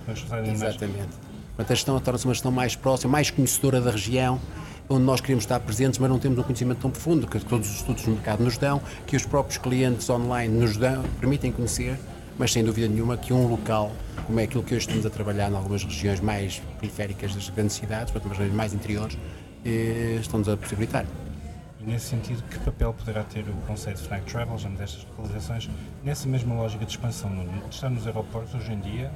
Exatamente. 0.51 1.26
Portanto, 1.57 1.71
a 1.71 1.75
gestão 1.75 1.99
torna-se 1.99 2.25
uma 2.25 2.33
gestão 2.35 2.51
mais 2.51 2.75
próxima, 2.75 3.11
mais 3.11 3.31
conhecedora 3.31 3.81
da 3.81 3.89
região, 3.89 4.39
onde 4.87 5.03
nós 5.03 5.19
queremos 5.19 5.43
estar 5.43 5.59
presentes, 5.59 5.97
mas 5.97 6.07
não 6.07 6.19
temos 6.19 6.37
um 6.37 6.43
conhecimento 6.43 6.79
tão 6.81 6.91
profundo 6.91 7.25
que 7.25 7.39
todos 7.39 7.67
os 7.67 7.77
estudos 7.77 8.03
do 8.03 8.11
mercado 8.11 8.43
nos 8.43 8.59
dão, 8.59 8.79
que 9.07 9.15
os 9.15 9.25
próprios 9.25 9.57
clientes 9.57 10.07
online 10.07 10.53
nos 10.53 10.77
dão, 10.77 11.01
permitem 11.19 11.51
conhecer, 11.51 11.97
mas 12.37 12.53
sem 12.53 12.63
dúvida 12.63 12.87
nenhuma 12.87 13.17
que 13.17 13.33
um 13.33 13.47
local, 13.47 13.91
como 14.27 14.39
é 14.39 14.43
aquilo 14.43 14.61
que 14.61 14.75
hoje 14.75 14.85
estamos 14.85 15.03
a 15.03 15.09
trabalhar 15.09 15.49
em 15.51 15.55
algumas 15.55 15.83
regiões 15.83 16.19
mais 16.19 16.61
periféricas 16.79 17.33
das 17.33 17.49
grandes 17.49 17.75
cidades, 17.75 18.11
portanto, 18.11 18.33
regiões 18.33 18.53
mais 18.53 18.75
interiores, 18.75 19.17
eh, 19.65 20.19
estão-nos 20.21 20.47
a 20.47 20.55
possibilitar. 20.55 21.07
E 21.81 21.83
nesse 21.89 22.05
sentido, 22.05 22.43
que 22.43 22.59
papel 22.59 22.93
poderá 22.93 23.23
ter 23.23 23.43
o 23.49 23.53
conceito 23.65 23.99
Fnac 24.03 24.31
Travel, 24.31 24.59
já 24.59 24.69
destas 24.69 25.03
localizações, 25.05 25.67
nessa 26.03 26.27
mesma 26.27 26.53
lógica 26.53 26.85
de 26.85 26.91
expansão? 26.91 27.31
Estar 27.71 27.89
nos 27.89 28.05
aeroportos 28.05 28.53
hoje 28.53 28.71
em 28.71 28.79
dia 28.79 29.11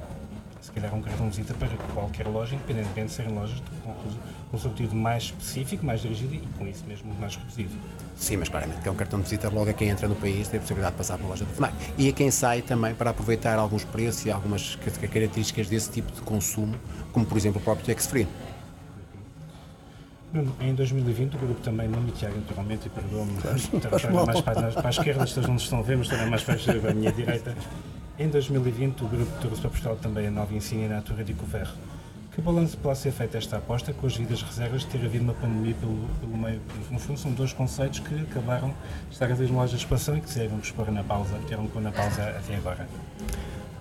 se 0.62 0.70
calhar 0.70 0.94
um 0.94 1.02
cartão 1.02 1.28
de 1.28 1.36
visita 1.36 1.54
para 1.54 1.68
qualquer 1.92 2.28
loja, 2.28 2.54
independentemente 2.54 3.08
de 3.08 3.12
serem 3.12 3.34
lojas 3.34 3.60
com 3.82 4.56
um 4.56 4.58
sortido 4.58 4.94
mais 4.94 5.24
específico, 5.24 5.84
mais 5.84 6.00
dirigido 6.00 6.36
e 6.36 6.38
com 6.56 6.64
isso 6.68 6.84
mesmo 6.86 7.12
mais 7.20 7.34
reduzido. 7.34 7.74
Sim, 8.16 8.36
mas 8.36 8.48
claramente 8.48 8.80
que 8.80 8.88
é 8.88 8.92
um 8.92 8.94
cartão 8.94 9.18
de 9.18 9.24
visita 9.24 9.48
logo 9.48 9.68
a 9.68 9.72
quem 9.72 9.88
entra 9.88 10.06
no 10.06 10.14
país 10.14 10.46
tem 10.46 10.58
a 10.58 10.60
possibilidade 10.60 10.92
de 10.92 10.98
passar 10.98 11.16
pela 11.16 11.30
loja 11.30 11.44
do 11.44 11.52
FNAC. 11.52 11.74
E 11.98 12.08
a 12.08 12.12
quem 12.12 12.30
sai 12.30 12.62
também 12.62 12.94
para 12.94 13.10
aproveitar 13.10 13.58
alguns 13.58 13.82
preços 13.82 14.24
e 14.24 14.30
algumas 14.30 14.76
características 14.76 15.68
desse 15.68 15.90
tipo 15.90 16.12
de 16.12 16.20
consumo, 16.20 16.76
como 17.12 17.26
por 17.26 17.36
exemplo 17.36 17.60
o 17.60 17.64
próprio 17.64 17.84
Tax 17.84 18.06
Free. 18.06 18.28
Em 20.60 20.74
2020 20.74 21.34
o 21.34 21.38
grupo 21.38 21.60
também, 21.60 21.88
não 21.88 22.00
me 22.00 22.12
Tiago, 22.12 22.36
naturalmente, 22.36 22.86
e 22.86 22.90
perdoa-me, 22.90 23.36
claro, 23.36 24.26
mais 24.26 24.40
para, 24.40 24.70
para 24.70 24.88
a 24.88 24.90
esquerda, 24.90 25.24
as 25.24 25.36
não 25.36 25.56
estão 25.56 25.80
a 25.80 25.82
ver, 25.82 25.98
mas 25.98 26.08
também 26.08 26.30
mais 26.30 26.44
para 26.44 26.54
a 26.54 26.94
minha 26.94 27.12
direita. 27.12 27.54
Em 28.22 28.28
2020, 28.28 29.02
o 29.02 29.08
grupo 29.08 29.32
trouxe 29.40 29.60
para 29.60 29.70
Portugal 29.70 29.98
também 30.00 30.28
a 30.28 30.30
nova 30.30 30.54
Insignia 30.54 30.88
Natura 30.88 31.24
de 31.24 31.34
Coverro. 31.34 31.74
Que 32.32 32.40
balanço 32.40 32.78
pode 32.78 32.98
ser 32.98 33.10
feito 33.10 33.36
esta 33.36 33.56
aposta 33.56 33.92
com 33.92 34.06
as 34.06 34.16
vidas 34.16 34.42
reservas 34.42 34.82
de 34.82 34.86
ter 34.86 35.04
havido 35.04 35.24
uma 35.24 35.34
pandemia 35.34 35.74
pelo, 35.74 36.08
pelo 36.20 36.38
meio? 36.38 36.60
No 36.88 37.00
fundo, 37.00 37.18
são 37.18 37.32
dois 37.32 37.52
conceitos 37.52 37.98
que 37.98 38.14
acabaram 38.14 38.72
de 39.08 39.14
estar 39.14 39.26
ver 39.26 39.50
lojas 39.50 39.70
de 39.70 39.78
expansão 39.78 40.16
e 40.16 40.20
que 40.20 40.30
se 40.30 40.38
devem 40.38 40.56
expor 40.60 40.88
na 40.92 41.02
pausa, 41.02 41.36
que 41.48 41.52
eram 41.52 41.68
na 41.80 41.90
pausa 41.90 42.22
até 42.22 42.54
agora. 42.54 42.86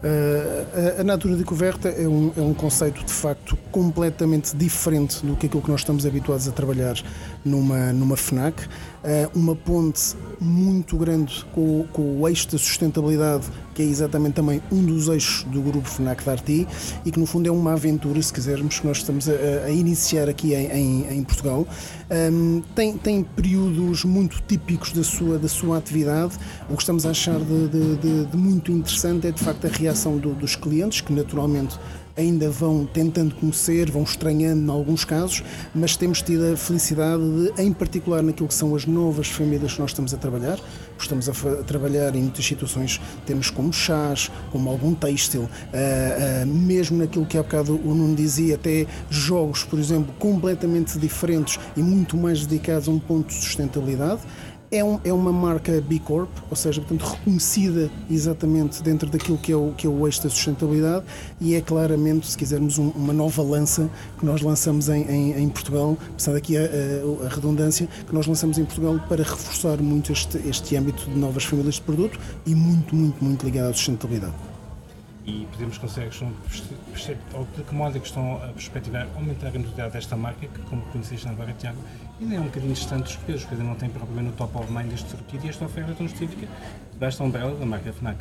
Uh, 0.01 0.97
a, 0.97 1.01
a 1.01 1.03
Natura 1.03 1.35
de 1.35 1.43
Coverta 1.43 1.87
é 1.87 2.07
um, 2.07 2.33
é 2.35 2.41
um 2.41 2.55
conceito 2.55 3.05
de 3.05 3.11
facto 3.11 3.55
completamente 3.71 4.57
diferente 4.57 5.23
do 5.23 5.35
que 5.35 5.45
aquilo 5.45 5.61
que 5.61 5.69
nós 5.69 5.81
estamos 5.81 6.07
habituados 6.07 6.47
a 6.47 6.51
trabalhar 6.51 6.95
numa, 7.45 7.93
numa 7.93 8.17
FNAC. 8.17 8.63
Uh, 8.63 9.39
uma 9.39 9.55
ponte 9.55 10.15
muito 10.39 10.97
grande 10.97 11.45
com, 11.53 11.85
com, 11.93 12.19
o 12.19 12.27
eixo 12.27 12.49
da 12.51 12.57
sustentabilidade, 12.57 13.45
que 13.73 13.81
é 13.81 13.85
exatamente 13.85 14.33
também 14.33 14.61
um 14.71 14.83
dos 14.83 15.07
eixos 15.07 15.43
do 15.45 15.61
grupo 15.61 15.87
FNAC 15.87 16.23
da 16.23 16.33
Arti 16.33 16.67
e 17.05 17.11
que 17.11 17.19
no 17.19 17.25
fundo 17.25 17.47
é 17.47 17.51
uma 17.51 17.73
aventura, 17.73 18.21
se 18.21 18.31
quisermos, 18.31 18.79
que 18.79 18.87
nós 18.87 18.97
estamos 18.97 19.27
a, 19.29 19.33
a 19.65 19.71
iniciar 19.71 20.29
aqui 20.29 20.53
em, 20.53 20.67
em, 20.71 21.17
em 21.17 21.23
Portugal. 21.23 21.67
Um, 22.09 22.61
tem, 22.75 22.97
tem 22.97 23.23
períodos 23.23 24.03
muito 24.03 24.41
típicos 24.47 24.91
da 24.91 25.03
sua, 25.03 25.37
da 25.37 25.47
sua 25.47 25.77
atividade. 25.77 26.33
O 26.69 26.75
que 26.75 26.83
estamos 26.83 27.05
a 27.05 27.11
achar 27.11 27.39
de, 27.39 27.67
de, 27.67 27.95
de, 27.97 28.25
de 28.25 28.37
muito 28.37 28.71
interessante 28.71 29.27
é 29.27 29.31
de 29.31 29.41
facto 29.41 29.65
a 29.65 29.69
reação 29.69 30.17
do, 30.17 30.33
dos 30.33 30.55
clientes, 30.55 31.01
que 31.01 31.13
naturalmente 31.13 31.79
ainda 32.15 32.49
vão 32.49 32.85
tentando 32.85 33.35
conhecer, 33.35 33.89
vão 33.89 34.03
estranhando 34.03 34.61
em 34.61 34.69
alguns 34.69 35.05
casos, 35.05 35.43
mas 35.73 35.95
temos 35.95 36.21
tido 36.21 36.53
a 36.53 36.57
felicidade 36.57 37.23
de, 37.23 37.61
em 37.61 37.71
particular 37.71 38.21
naquilo 38.21 38.47
que 38.47 38.53
são 38.53 38.75
as 38.75 38.85
novas 38.85 39.27
famílias 39.27 39.73
que 39.73 39.79
nós 39.79 39.91
estamos 39.91 40.13
a 40.13 40.17
trabalhar, 40.17 40.59
estamos 40.99 41.27
a, 41.29 41.31
a 41.31 41.63
trabalhar 41.63 42.15
em 42.15 42.21
muitas 42.21 42.45
situações, 42.45 43.01
temos 43.25 43.49
como 43.49 43.71
chás, 43.73 44.31
como 44.51 44.69
algum 44.69 44.93
têxtil, 44.93 45.41
uh, 45.41 45.47
uh, 45.47 46.45
mesmo 46.47 46.97
naquilo 46.97 47.25
que 47.25 47.37
há 47.37 47.43
bocado 47.43 47.75
o 47.83 47.93
Nuno 47.93 48.15
dizia, 48.15 48.55
até 48.55 48.85
jogos, 49.09 49.63
por 49.63 49.79
exemplo, 49.79 50.13
completamente 50.19 50.97
diferentes 50.99 51.59
e 51.75 51.81
muito 51.81 52.17
mais 52.17 52.45
dedicados 52.45 52.87
a 52.87 52.91
um 52.91 52.99
ponto 52.99 53.27
de 53.27 53.35
sustentabilidade. 53.35 54.21
É, 54.73 54.81
um, 54.81 55.01
é, 55.03 55.11
uma 55.11 55.33
marca 55.33 55.81
B 55.81 55.99
Corp, 55.99 56.29
ou 56.49 56.55
seja, 56.55 56.79
portanto, 56.79 57.01
reconhecida 57.03 57.91
exatamente 58.09 58.81
dentro 58.81 59.09
daquilo 59.09 59.37
que 59.37 59.51
é 59.51 59.55
o, 59.55 59.73
que 59.73 59.85
é 59.85 59.89
o 59.89 60.07
eixo 60.07 60.23
da 60.23 60.29
sustentabilidade 60.29 61.03
e 61.41 61.55
é 61.55 61.59
claramente, 61.59 62.25
se 62.25 62.37
quisermos, 62.37 62.77
um, 62.77 62.87
uma 62.91 63.11
nova 63.11 63.43
lança 63.43 63.89
que 64.17 64.25
nós 64.25 64.41
lançamos 64.41 64.87
em, 64.87 65.03
em, 65.11 65.43
em 65.43 65.49
Portugal, 65.49 65.97
pensando 66.13 66.37
aqui 66.37 66.55
a, 66.55 66.61
a, 66.61 67.25
a, 67.25 67.27
redundância, 67.27 67.85
que 68.07 68.13
nós 68.13 68.25
lançamos 68.25 68.57
em 68.57 68.63
Portugal 68.63 68.97
para 69.09 69.23
reforçar 69.23 69.77
muito 69.81 70.13
este, 70.13 70.37
este 70.47 70.77
âmbito 70.77 71.03
de 71.03 71.19
novas 71.19 71.43
famílias 71.43 71.75
de 71.75 71.81
produto 71.81 72.17
e 72.45 72.55
muito, 72.55 72.95
muito, 72.95 73.21
muito 73.21 73.45
ligado 73.45 73.71
à 73.71 73.73
sustentabilidade. 73.73 74.35
E 75.25 75.45
podemos 75.51 75.77
ou 77.33 77.47
de 77.55 77.63
que 77.63 77.75
modo 77.75 77.97
é 77.97 77.99
que 77.99 78.07
estão 78.07 78.35
a 78.37 78.47
perspectivar 78.47 79.07
aumentar 79.15 79.47
a 79.47 79.51
notoriedade 79.51 79.93
desta 79.93 80.15
marca, 80.15 80.47
que, 80.47 80.61
como 80.61 80.81
conheceste 80.83 81.27
agora, 81.27 81.53
Tiago, 81.59 81.77
ainda 82.21 82.35
é 82.35 82.39
um 82.39 82.43
bocadinho 82.43 82.73
distante 82.73 83.03
dos 83.03 83.15
pesos, 83.17 83.41
porque 83.41 83.55
ainda 83.55 83.67
não 83.67 83.75
tem 83.75 83.89
propriamente 83.89 84.29
no 84.29 84.33
top 84.33 84.57
of 84.57 84.71
mind 84.71 84.91
deste 84.91 85.09
sortido 85.09 85.45
e 85.45 85.49
esta 85.49 85.65
oferta 85.65 85.93
tão 85.95 86.05
específica 86.05 86.47
desta 86.97 87.23
umbrella 87.23 87.55
da 87.55 87.65
marca 87.65 87.91
FNAC. 87.91 88.19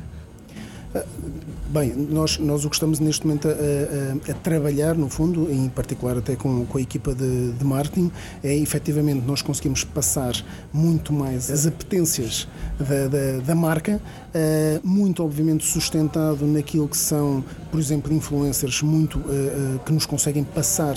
Bem, 1.72 1.94
nós, 1.94 2.36
nós 2.38 2.64
o 2.64 2.68
que 2.68 2.74
estamos 2.74 2.98
neste 2.98 3.24
momento 3.24 3.46
a, 3.46 3.52
a, 3.52 4.32
a 4.32 4.34
trabalhar, 4.34 4.96
no 4.96 5.08
fundo, 5.08 5.48
em 5.48 5.68
particular 5.68 6.18
até 6.18 6.34
com, 6.34 6.66
com 6.66 6.78
a 6.78 6.80
equipa 6.80 7.14
de, 7.14 7.52
de 7.52 7.64
marketing, 7.64 8.10
é 8.42 8.56
efetivamente 8.56 9.24
nós 9.24 9.40
conseguimos 9.40 9.84
passar 9.84 10.34
muito 10.72 11.12
mais 11.12 11.48
as 11.48 11.68
apetências 11.68 12.48
da, 12.76 13.06
da, 13.06 13.38
da 13.46 13.54
marca, 13.54 14.02
uh, 14.02 14.80
muito 14.82 15.22
obviamente 15.22 15.64
sustentado 15.64 16.44
naquilo 16.44 16.88
que 16.88 16.96
são, 16.96 17.44
por 17.70 17.78
exemplo, 17.78 18.12
influencers 18.12 18.82
muito 18.82 19.20
uh, 19.20 19.76
uh, 19.76 19.78
que 19.86 19.92
nos 19.92 20.06
conseguem 20.06 20.42
passar 20.42 20.96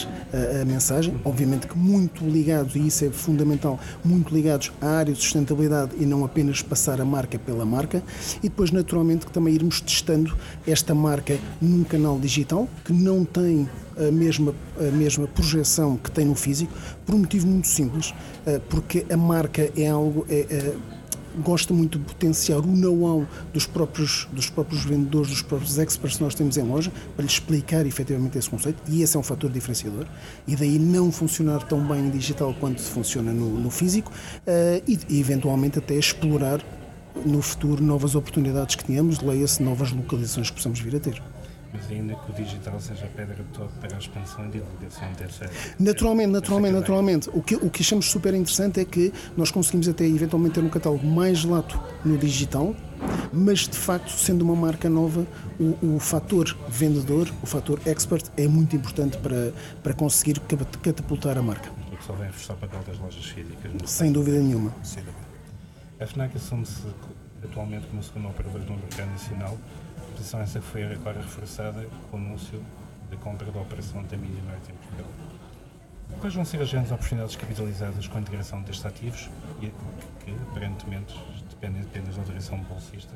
a 0.59 0.65
mensagem, 0.65 1.13
obviamente 1.23 1.67
que 1.67 1.77
muito 1.77 2.25
ligados, 2.25 2.75
e 2.75 2.87
isso 2.87 3.05
é 3.05 3.11
fundamental, 3.11 3.79
muito 4.03 4.33
ligados 4.33 4.71
à 4.81 4.87
área 4.87 5.13
de 5.13 5.19
sustentabilidade 5.19 5.91
e 5.99 6.05
não 6.05 6.25
apenas 6.25 6.63
passar 6.63 6.99
a 6.99 7.05
marca 7.05 7.37
pela 7.37 7.63
marca, 7.63 8.01
e 8.39 8.49
depois 8.49 8.71
naturalmente 8.71 9.27
que 9.27 9.31
também 9.31 9.53
irmos 9.53 9.82
testando 9.83 10.35
esta 10.65 10.95
marca 10.95 11.37
num 11.61 11.83
canal 11.83 12.19
digital 12.19 12.67
que 12.83 12.93
não 12.93 13.23
tem 13.23 13.67
a 13.97 14.11
mesma, 14.11 14.53
a 14.79 14.91
mesma 14.91 15.27
projeção 15.27 15.97
que 15.97 16.09
tem 16.11 16.25
no 16.25 16.35
físico, 16.35 16.73
por 17.05 17.15
um 17.15 17.19
motivo 17.19 17.47
muito 17.47 17.67
simples, 17.67 18.13
eh, 18.45 18.59
porque 18.69 19.05
a 19.11 19.17
marca 19.17 19.71
é 19.75 19.87
algo. 19.87 20.25
É, 20.29 20.45
é, 20.49 20.75
gosta 21.35 21.73
muito 21.73 21.97
de 21.97 22.05
potenciar 22.05 22.59
o 22.59 22.67
know-how 22.67 23.25
dos 23.51 23.65
próprios, 23.65 24.27
dos 24.31 24.51
próprios 24.51 24.85
vendedores, 24.85 25.31
dos 25.31 25.41
próprios 25.41 25.79
experts 25.79 26.17
que 26.17 26.23
nós 26.23 26.35
temos 26.35 26.57
em 26.57 26.61
loja, 26.61 26.91
para 27.15 27.23
lhes 27.23 27.33
explicar 27.33 27.87
efetivamente 27.87 28.37
esse 28.37 28.47
conceito, 28.47 28.79
e 28.87 29.01
esse 29.01 29.17
é 29.17 29.19
um 29.19 29.23
fator 29.23 29.49
diferenciador, 29.49 30.05
e 30.47 30.55
daí 30.55 30.77
não 30.77 31.11
funcionar 31.11 31.63
tão 31.63 31.83
bem 31.87 32.05
em 32.05 32.09
digital 32.11 32.53
quanto 32.59 32.81
funciona 32.83 33.33
no, 33.33 33.49
no 33.59 33.71
físico, 33.71 34.11
uh, 34.11 34.83
e, 34.87 34.99
e 35.09 35.19
eventualmente 35.19 35.79
até 35.79 35.95
explorar 35.95 36.63
no 37.25 37.41
futuro 37.41 37.83
novas 37.83 38.15
oportunidades 38.15 38.75
que 38.75 38.83
tenhamos, 38.83 39.19
leia-se 39.21 39.61
novas 39.61 39.91
localizações 39.91 40.49
que 40.49 40.55
possamos 40.55 40.79
vir 40.79 40.95
a 40.95 40.99
ter. 40.99 41.21
Mas 41.73 41.89
ainda 41.89 42.13
que 42.13 42.31
o 42.31 42.35
digital 42.35 42.79
seja 42.79 43.05
a 43.05 43.07
pedra 43.07 43.35
de 43.35 43.43
toque 43.45 43.73
para 43.79 43.95
a 43.95 43.97
expansão 43.99 44.45
e 44.45 44.51
divulgação 44.51 45.11
dessa. 45.13 45.49
Naturalmente, 45.79 46.29
naturalmente, 46.29 46.73
naturalmente. 46.75 47.29
O 47.33 47.41
que, 47.41 47.55
o 47.55 47.69
que 47.69 47.81
achamos 47.81 48.11
super 48.11 48.31
interessante 48.35 48.79
é 48.79 48.85
que 48.85 49.11
nós 49.35 49.49
conseguimos 49.49 49.87
até 49.87 50.05
eventualmente 50.05 50.53
ter 50.53 50.61
um 50.61 50.69
catálogo 50.69 51.05
mais 51.05 51.43
lato 51.43 51.81
no 52.05 52.15
digital, 52.15 52.75
mas 53.31 53.61
de 53.61 53.75
facto, 53.75 54.11
sendo 54.11 54.43
uma 54.43 54.55
marca 54.55 54.87
nova, 54.87 55.25
o, 55.59 55.95
o 55.95 55.99
fator 55.99 56.55
vendedor, 56.69 57.27
o 57.41 57.47
fator 57.47 57.79
expert, 57.87 58.25
é 58.37 58.47
muito 58.47 58.75
importante 58.75 59.17
para, 59.17 59.51
para 59.81 59.93
conseguir 59.93 60.39
catapultar 60.83 61.39
a 61.39 61.41
marca. 61.41 61.71
O 61.91 61.97
que 61.97 62.03
só 62.03 62.13
vem 62.13 62.27
reforçar 62.27 62.53
o 62.53 62.57
papel 62.57 62.81
das 62.85 62.99
lojas 62.99 63.25
físicas. 63.25 63.71
Sem 63.85 64.11
dúvida 64.11 64.39
nenhuma. 64.39 64.71
Sem 64.83 65.01
dúvida. 65.03 65.32
A 65.99 66.07
FNAC 66.07 66.35
assume-se 66.35 66.87
atualmente 67.43 67.85
como 67.87 68.01
segundo 68.01 68.29
operador 68.29 68.61
do 68.61 68.73
mercado 68.73 69.11
nacional. 69.11 69.57
A 69.97 70.17
posição 70.17 70.41
essa 70.41 70.61
foi 70.61 70.83
agora 70.83 71.21
reforçada 71.21 71.87
com 72.09 72.17
o 72.17 72.19
anúncio 72.19 72.63
da 73.09 73.17
compra 73.17 73.51
da 73.51 73.61
operação 73.61 74.01
da 74.03 74.17
Media 74.17 74.41
Mart 74.43 74.63
em 74.69 74.73
Portugal. 74.73 75.07
Quais 76.19 76.35
vão 76.35 76.45
ser 76.45 76.61
as 76.61 76.71
grandes 76.71 76.91
oportunidades 76.91 77.35
capitalizadas 77.35 78.07
com 78.07 78.17
a 78.17 78.21
integração 78.21 78.61
destes 78.61 78.85
ativos 78.85 79.29
e 79.61 79.71
que, 80.23 80.31
aparentemente, 80.49 81.19
dependem 81.49 81.81
apenas 81.81 82.15
da 82.15 82.23
direção 82.23 82.57
bolsista 82.59 83.13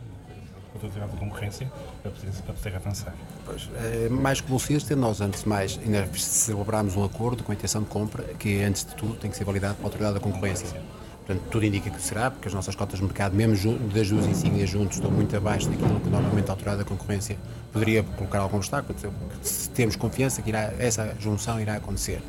com 0.73 0.85
a 0.85 1.07
de 1.07 1.17
concorrência 1.17 1.71
para 2.03 2.11
poder, 2.11 2.31
para 2.43 2.53
poder 2.53 2.75
avançar. 2.75 3.15
Pois, 3.45 3.69
é, 3.75 4.09
mais 4.09 4.41
que 4.41 4.47
bolsista, 4.47 4.95
nós 4.95 5.21
antes 5.21 5.43
de 5.43 5.49
mais 5.49 5.79
ainda 5.79 6.07
celebramos 6.13 6.95
um 6.95 7.03
acordo 7.03 7.43
com 7.43 7.51
a 7.51 7.55
intenção 7.55 7.81
de 7.81 7.89
compra 7.89 8.23
que 8.35 8.61
antes 8.61 8.85
de 8.85 8.93
tudo 8.95 9.15
tem 9.15 9.31
que 9.31 9.37
ser 9.37 9.45
validado 9.45 9.75
pela 9.75 9.87
autoridade 9.87 10.13
da 10.15 10.19
concorrência 10.19 10.79
Portanto, 11.27 11.49
tudo 11.51 11.65
indica 11.65 11.89
que 11.89 12.01
será, 12.01 12.31
porque 12.31 12.47
as 12.47 12.53
nossas 12.53 12.73
cotas 12.73 12.99
de 12.99 13.05
mercado, 13.05 13.35
mesmo 13.35 13.77
das 13.89 14.09
duas 14.09 14.25
insígnias 14.25 14.69
juntos, 14.69 14.95
estão 14.95 15.11
muito 15.11 15.35
abaixo 15.35 15.67
daquilo 15.69 15.99
que 15.99 16.09
normalmente 16.09 16.47
a 16.47 16.53
autoridade 16.53 16.77
da 16.77 16.85
concorrência 16.85 17.37
poderia 17.73 18.01
colocar 18.01 18.39
algum 18.39 18.55
obstáculo. 18.55 18.97
Se 19.41 19.69
temos 19.71 19.97
confiança 19.97 20.41
que 20.41 20.47
irá, 20.47 20.73
essa 20.79 21.13
junção 21.19 21.59
irá 21.59 21.75
acontecer. 21.75 22.21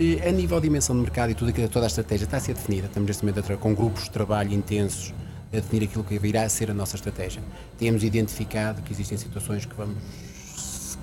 E, 0.00 0.22
a 0.22 0.32
nível 0.32 0.58
de 0.58 0.68
dimensão 0.68 0.96
de 0.96 1.02
mercado 1.02 1.32
e 1.32 1.34
tudo, 1.34 1.52
toda 1.68 1.84
a 1.84 1.86
estratégia 1.86 2.24
está 2.24 2.38
a 2.38 2.40
ser 2.40 2.54
definida. 2.54 2.86
Estamos 2.86 3.06
neste 3.06 3.26
momento 3.26 3.58
com 3.58 3.74
grupos 3.74 4.04
de 4.04 4.10
trabalho 4.10 4.54
intensos 4.54 5.12
a 5.52 5.56
definir 5.56 5.84
aquilo 5.84 6.02
que 6.02 6.14
irá 6.26 6.48
ser 6.48 6.70
a 6.70 6.74
nossa 6.74 6.96
estratégia. 6.96 7.42
Temos 7.78 8.02
identificado 8.02 8.80
que 8.80 8.90
existem 8.90 9.18
situações 9.18 9.66
que 9.66 9.74
vamos 9.74 9.98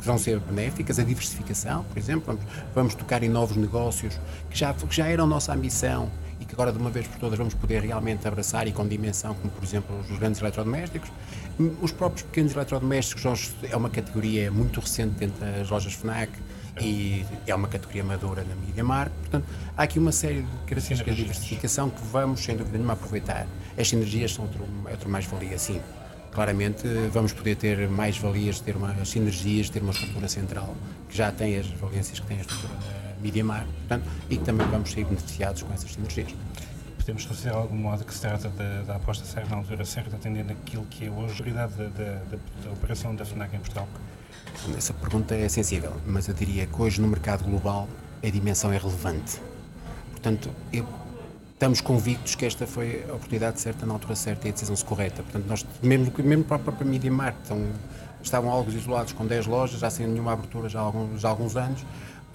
que 0.01 0.07
vão 0.07 0.17
ser 0.17 0.39
benéficas, 0.39 0.97
a 0.97 1.03
diversificação, 1.03 1.83
por 1.83 1.95
exemplo, 1.95 2.23
vamos, 2.25 2.43
vamos 2.73 2.95
tocar 2.95 3.21
em 3.21 3.29
novos 3.29 3.55
negócios 3.55 4.19
que 4.49 4.57
já, 4.57 4.73
que 4.73 4.95
já 4.95 5.05
eram 5.05 5.27
nossa 5.27 5.53
ambição 5.53 6.09
que 6.51 6.55
agora 6.55 6.73
de 6.73 6.77
uma 6.77 6.89
vez 6.89 7.07
por 7.07 7.17
todas 7.17 7.37
vamos 7.37 7.53
poder 7.53 7.81
realmente 7.81 8.27
abraçar 8.27 8.67
e 8.67 8.73
com 8.73 8.85
dimensão, 8.85 9.33
como 9.35 9.49
por 9.51 9.63
exemplo 9.63 9.97
os 9.99 10.19
grandes 10.19 10.41
eletrodomésticos. 10.41 11.09
Os 11.81 11.93
próprios 11.93 12.23
pequenos 12.23 12.53
eletrodomésticos 12.53 13.53
é 13.63 13.75
uma 13.75 13.89
categoria 13.89 14.51
muito 14.51 14.81
recente 14.81 15.15
dentro 15.15 15.39
das 15.39 15.69
lojas 15.69 15.93
FNAC 15.93 16.29
e 16.81 17.25
é 17.47 17.55
uma 17.55 17.69
categoria 17.69 18.03
madura 18.03 18.43
na 18.43 18.55
Media 18.55 18.83
Markt. 18.83 19.15
Portanto, 19.19 19.45
há 19.77 19.83
aqui 19.83 19.97
uma 19.97 20.11
série 20.11 20.41
de 20.41 20.57
características 20.67 21.15
de 21.15 21.21
diversificação 21.21 21.89
que 21.89 22.03
vamos, 22.11 22.41
sem 22.41 22.57
dúvida 22.57 22.77
nenhuma, 22.77 22.93
aproveitar. 22.93 23.47
As 23.77 23.87
sinergias 23.87 24.33
são 24.33 24.43
outro, 24.43 24.65
outro 24.89 25.09
mais-valia, 25.09 25.57
sim 25.57 25.81
claramente 26.31 26.87
vamos 27.11 27.33
poder 27.33 27.57
ter 27.57 27.89
mais 27.89 28.17
valias, 28.17 28.61
ter 28.61 28.77
umas 28.77 29.09
sinergias, 29.09 29.69
ter 29.69 29.81
uma 29.81 29.91
estrutura 29.91 30.29
central 30.29 30.73
que 31.09 31.17
já 31.17 31.29
tem 31.29 31.57
as 31.57 31.67
valências 31.67 32.21
que 32.21 32.25
tem 32.25 32.37
a 32.37 32.39
estrutura 32.41 33.10
da 33.21 33.27
MediaMar, 33.27 33.65
portanto, 33.65 34.09
e 34.29 34.37
que 34.37 34.43
também 34.43 34.67
vamos 34.67 34.91
ser 34.91 35.05
beneficiados 35.05 35.61
com 35.61 35.73
essas 35.73 35.91
sinergias. 35.93 36.33
Podemos 36.97 37.25
considerar 37.25 37.55
de 37.55 37.61
algum 37.61 37.77
modo 37.77 38.03
que 38.03 38.13
se 38.13 38.21
trata 38.21 38.49
da, 38.49 38.81
da 38.83 38.95
aposta 38.95 39.25
certa 39.25 39.49
na 39.49 39.57
altura 39.57 39.85
certa, 39.85 40.15
atendendo 40.15 40.51
aquilo 40.51 40.85
que 40.85 41.05
é 41.05 41.09
hoje 41.09 41.33
a 41.41 41.43
realidade 41.43 41.73
da, 41.75 41.85
da, 41.85 42.37
da, 42.63 42.71
operação 42.71 43.15
da 43.15 43.25
FNAC 43.25 43.55
em 43.55 43.59
Portugal? 43.59 43.87
Essa 44.77 44.93
pergunta 44.93 45.35
é 45.35 45.47
sensível, 45.49 45.93
mas 46.05 46.27
eu 46.27 46.33
diria 46.33 46.65
que 46.67 46.81
hoje 46.81 47.01
no 47.01 47.07
mercado 47.07 47.43
global 47.43 47.87
a 48.23 48.29
dimensão 48.29 48.71
é 48.71 48.77
relevante. 48.77 49.41
Portanto, 50.11 50.49
eu 50.71 50.85
estamos 51.61 51.79
convictos 51.79 52.33
que 52.33 52.43
esta 52.43 52.65
foi 52.65 53.05
a 53.07 53.13
oportunidade 53.13 53.61
certa 53.61 53.85
na 53.85 53.93
altura 53.93 54.15
certa 54.15 54.47
e 54.47 54.49
a 54.49 54.51
decisão 54.51 54.75
correta. 54.77 55.21
Portanto, 55.21 55.45
nós, 55.47 55.63
mesmo, 55.81 56.11
mesmo 56.17 56.43
para 56.43 56.55
a 56.55 56.59
própria 56.59 56.87
Media 56.87 57.11
Markt, 57.11 57.39
então, 57.45 57.67
estavam 58.23 58.49
algo 58.49 58.71
isolados 58.71 59.13
com 59.13 59.27
10 59.27 59.45
lojas, 59.45 59.79
já 59.79 59.89
sem 59.91 60.07
nenhuma 60.07 60.33
abertura 60.33 60.67
já 60.67 60.79
há 60.79 60.83
alguns, 60.83 61.21
já 61.21 61.27
há 61.27 61.31
alguns 61.31 61.55
anos. 61.55 61.85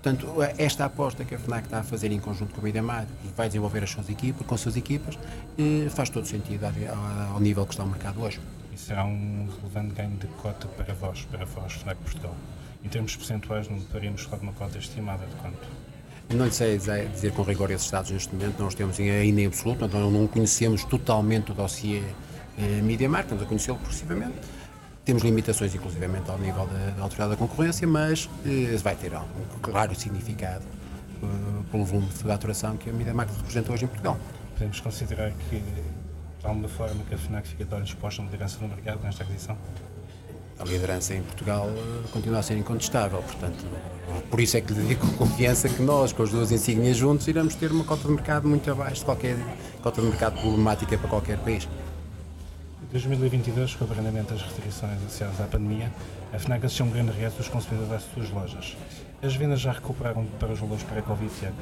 Portanto, 0.06 0.40
esta 0.56 0.84
aposta 0.84 1.24
que 1.24 1.34
a 1.34 1.38
FNAC 1.38 1.64
está 1.64 1.80
a 1.80 1.82
fazer 1.82 2.12
em 2.12 2.20
conjunto 2.20 2.54
com 2.54 2.64
a 2.64 2.82
Markt 2.82 3.12
e 3.24 3.28
vai 3.36 3.48
desenvolver 3.48 3.82
as 3.82 3.90
suas 3.90 4.08
equipas, 4.08 4.46
com 4.46 4.54
as 4.54 4.60
suas 4.60 4.76
equipas, 4.76 5.18
eh, 5.58 5.88
faz 5.90 6.10
todo 6.10 6.24
sentido 6.28 6.64
ao 7.34 7.40
nível 7.40 7.66
que 7.66 7.72
está 7.72 7.82
o 7.82 7.88
mercado 7.88 8.22
hoje. 8.22 8.38
E 8.72 8.78
será 8.78 9.04
um 9.04 9.48
relevante 9.60 9.96
ganho 9.96 10.16
de 10.16 10.28
cota 10.40 10.68
para 10.68 10.94
vós, 10.94 11.26
para 11.28 11.44
vós, 11.44 11.72
FNAC 11.72 11.98
Portugal. 11.98 12.36
Em 12.84 12.88
termos 12.88 13.16
percentuais, 13.16 13.68
não 13.68 13.80
poderíamos 13.80 14.22
falar 14.22 14.36
de 14.36 14.42
uma 14.44 14.52
cota 14.52 14.78
estimada 14.78 15.26
de 15.26 15.34
quanto? 15.42 15.66
Não 16.32 16.44
lhe 16.44 16.52
sei 16.52 16.78
dizer 16.78 17.32
com 17.32 17.42
rigor 17.42 17.72
esses 17.72 17.90
dados 17.90 18.12
neste 18.12 18.32
momento, 18.32 18.62
nós 18.62 18.76
temos 18.76 19.00
ainda 19.00 19.40
em 19.42 19.46
absoluto, 19.46 19.86
então 19.86 20.08
não 20.08 20.28
conhecemos 20.28 20.84
totalmente 20.84 21.50
o 21.50 21.54
dossiê 21.54 22.00
eh, 22.56 22.80
Media 22.80 23.08
Markt, 23.08 23.24
estamos 23.24 23.42
a 23.42 23.46
conhecê-lo 23.48 23.78
progressivamente. 23.78 24.36
Temos 25.06 25.22
limitações, 25.22 25.72
inclusivamente, 25.72 26.28
ao 26.28 26.36
nível 26.36 26.66
da, 26.66 26.90
da 26.90 27.02
Autoridade 27.02 27.30
da 27.30 27.36
Concorrência, 27.36 27.86
mas 27.86 28.28
eh, 28.44 28.76
vai 28.78 28.96
ter 28.96 29.14
um 29.14 29.60
claro 29.62 29.94
significado 29.94 30.64
eh, 31.22 31.26
pelo 31.70 31.84
volume 31.84 32.08
de 32.08 32.14
faturação 32.14 32.76
que 32.76 32.90
a 32.90 33.14
Markt 33.14 33.36
representa 33.36 33.72
hoje 33.72 33.84
em 33.84 33.86
Portugal. 33.86 34.18
Podemos 34.54 34.80
considerar 34.80 35.30
que, 35.48 35.58
de 35.60 36.44
alguma 36.44 36.68
forma, 36.68 37.04
que 37.08 37.14
a 37.14 37.18
FNAC 37.18 37.46
fica 37.46 37.64
de 37.64 37.72
olhos 37.72 37.94
postos 37.94 38.24
na 38.24 38.30
liderança 38.32 38.58
no 38.60 38.66
mercado 38.66 39.00
nesta 39.04 39.22
aquisição? 39.22 39.56
a 40.58 40.64
liderança 40.64 41.14
em 41.14 41.22
Portugal 41.22 41.68
eh, 41.68 42.08
continua 42.12 42.40
a 42.40 42.42
ser 42.42 42.56
incontestável. 42.56 43.22
Portanto, 43.22 43.64
por 44.28 44.40
isso 44.40 44.56
é 44.56 44.60
que 44.60 44.72
lhe 44.72 44.88
digo 44.88 45.06
com 45.06 45.12
confiança 45.18 45.68
que 45.68 45.82
nós, 45.82 46.12
com 46.12 46.24
as 46.24 46.30
duas 46.30 46.50
insígnias 46.50 46.96
juntos, 46.96 47.28
iremos 47.28 47.54
ter 47.54 47.70
uma 47.70 47.84
cota 47.84 48.08
de 48.08 48.14
mercado 48.14 48.48
muito 48.48 48.68
abaixo 48.68 48.96
de 48.96 49.04
qualquer 49.04 49.36
cota 49.82 50.00
de 50.00 50.08
mercado 50.08 50.40
problemática 50.40 50.98
para 50.98 51.08
qualquer 51.08 51.38
país. 51.38 51.68
Em 52.88 52.92
2022, 52.92 53.74
com 53.74 53.84
o 53.84 53.90
abrandamento 53.90 54.32
das 54.32 54.42
restrições 54.42 54.98
associadas 55.04 55.40
à 55.40 55.44
pandemia, 55.44 55.92
a 56.32 56.38
FNAC 56.38 56.66
assistiu 56.66 56.86
um 56.86 56.90
grande 56.90 57.10
regresso 57.10 57.36
dos 57.38 57.48
consumidores 57.48 57.92
às 57.92 58.02
suas 58.14 58.30
lojas. 58.30 58.76
As 59.20 59.34
vendas 59.34 59.60
já 59.60 59.72
recuperaram 59.72 60.24
para 60.38 60.52
os 60.52 60.60
valores 60.60 60.84
pré-Covid, 60.84 61.32
Tiago? 61.34 61.56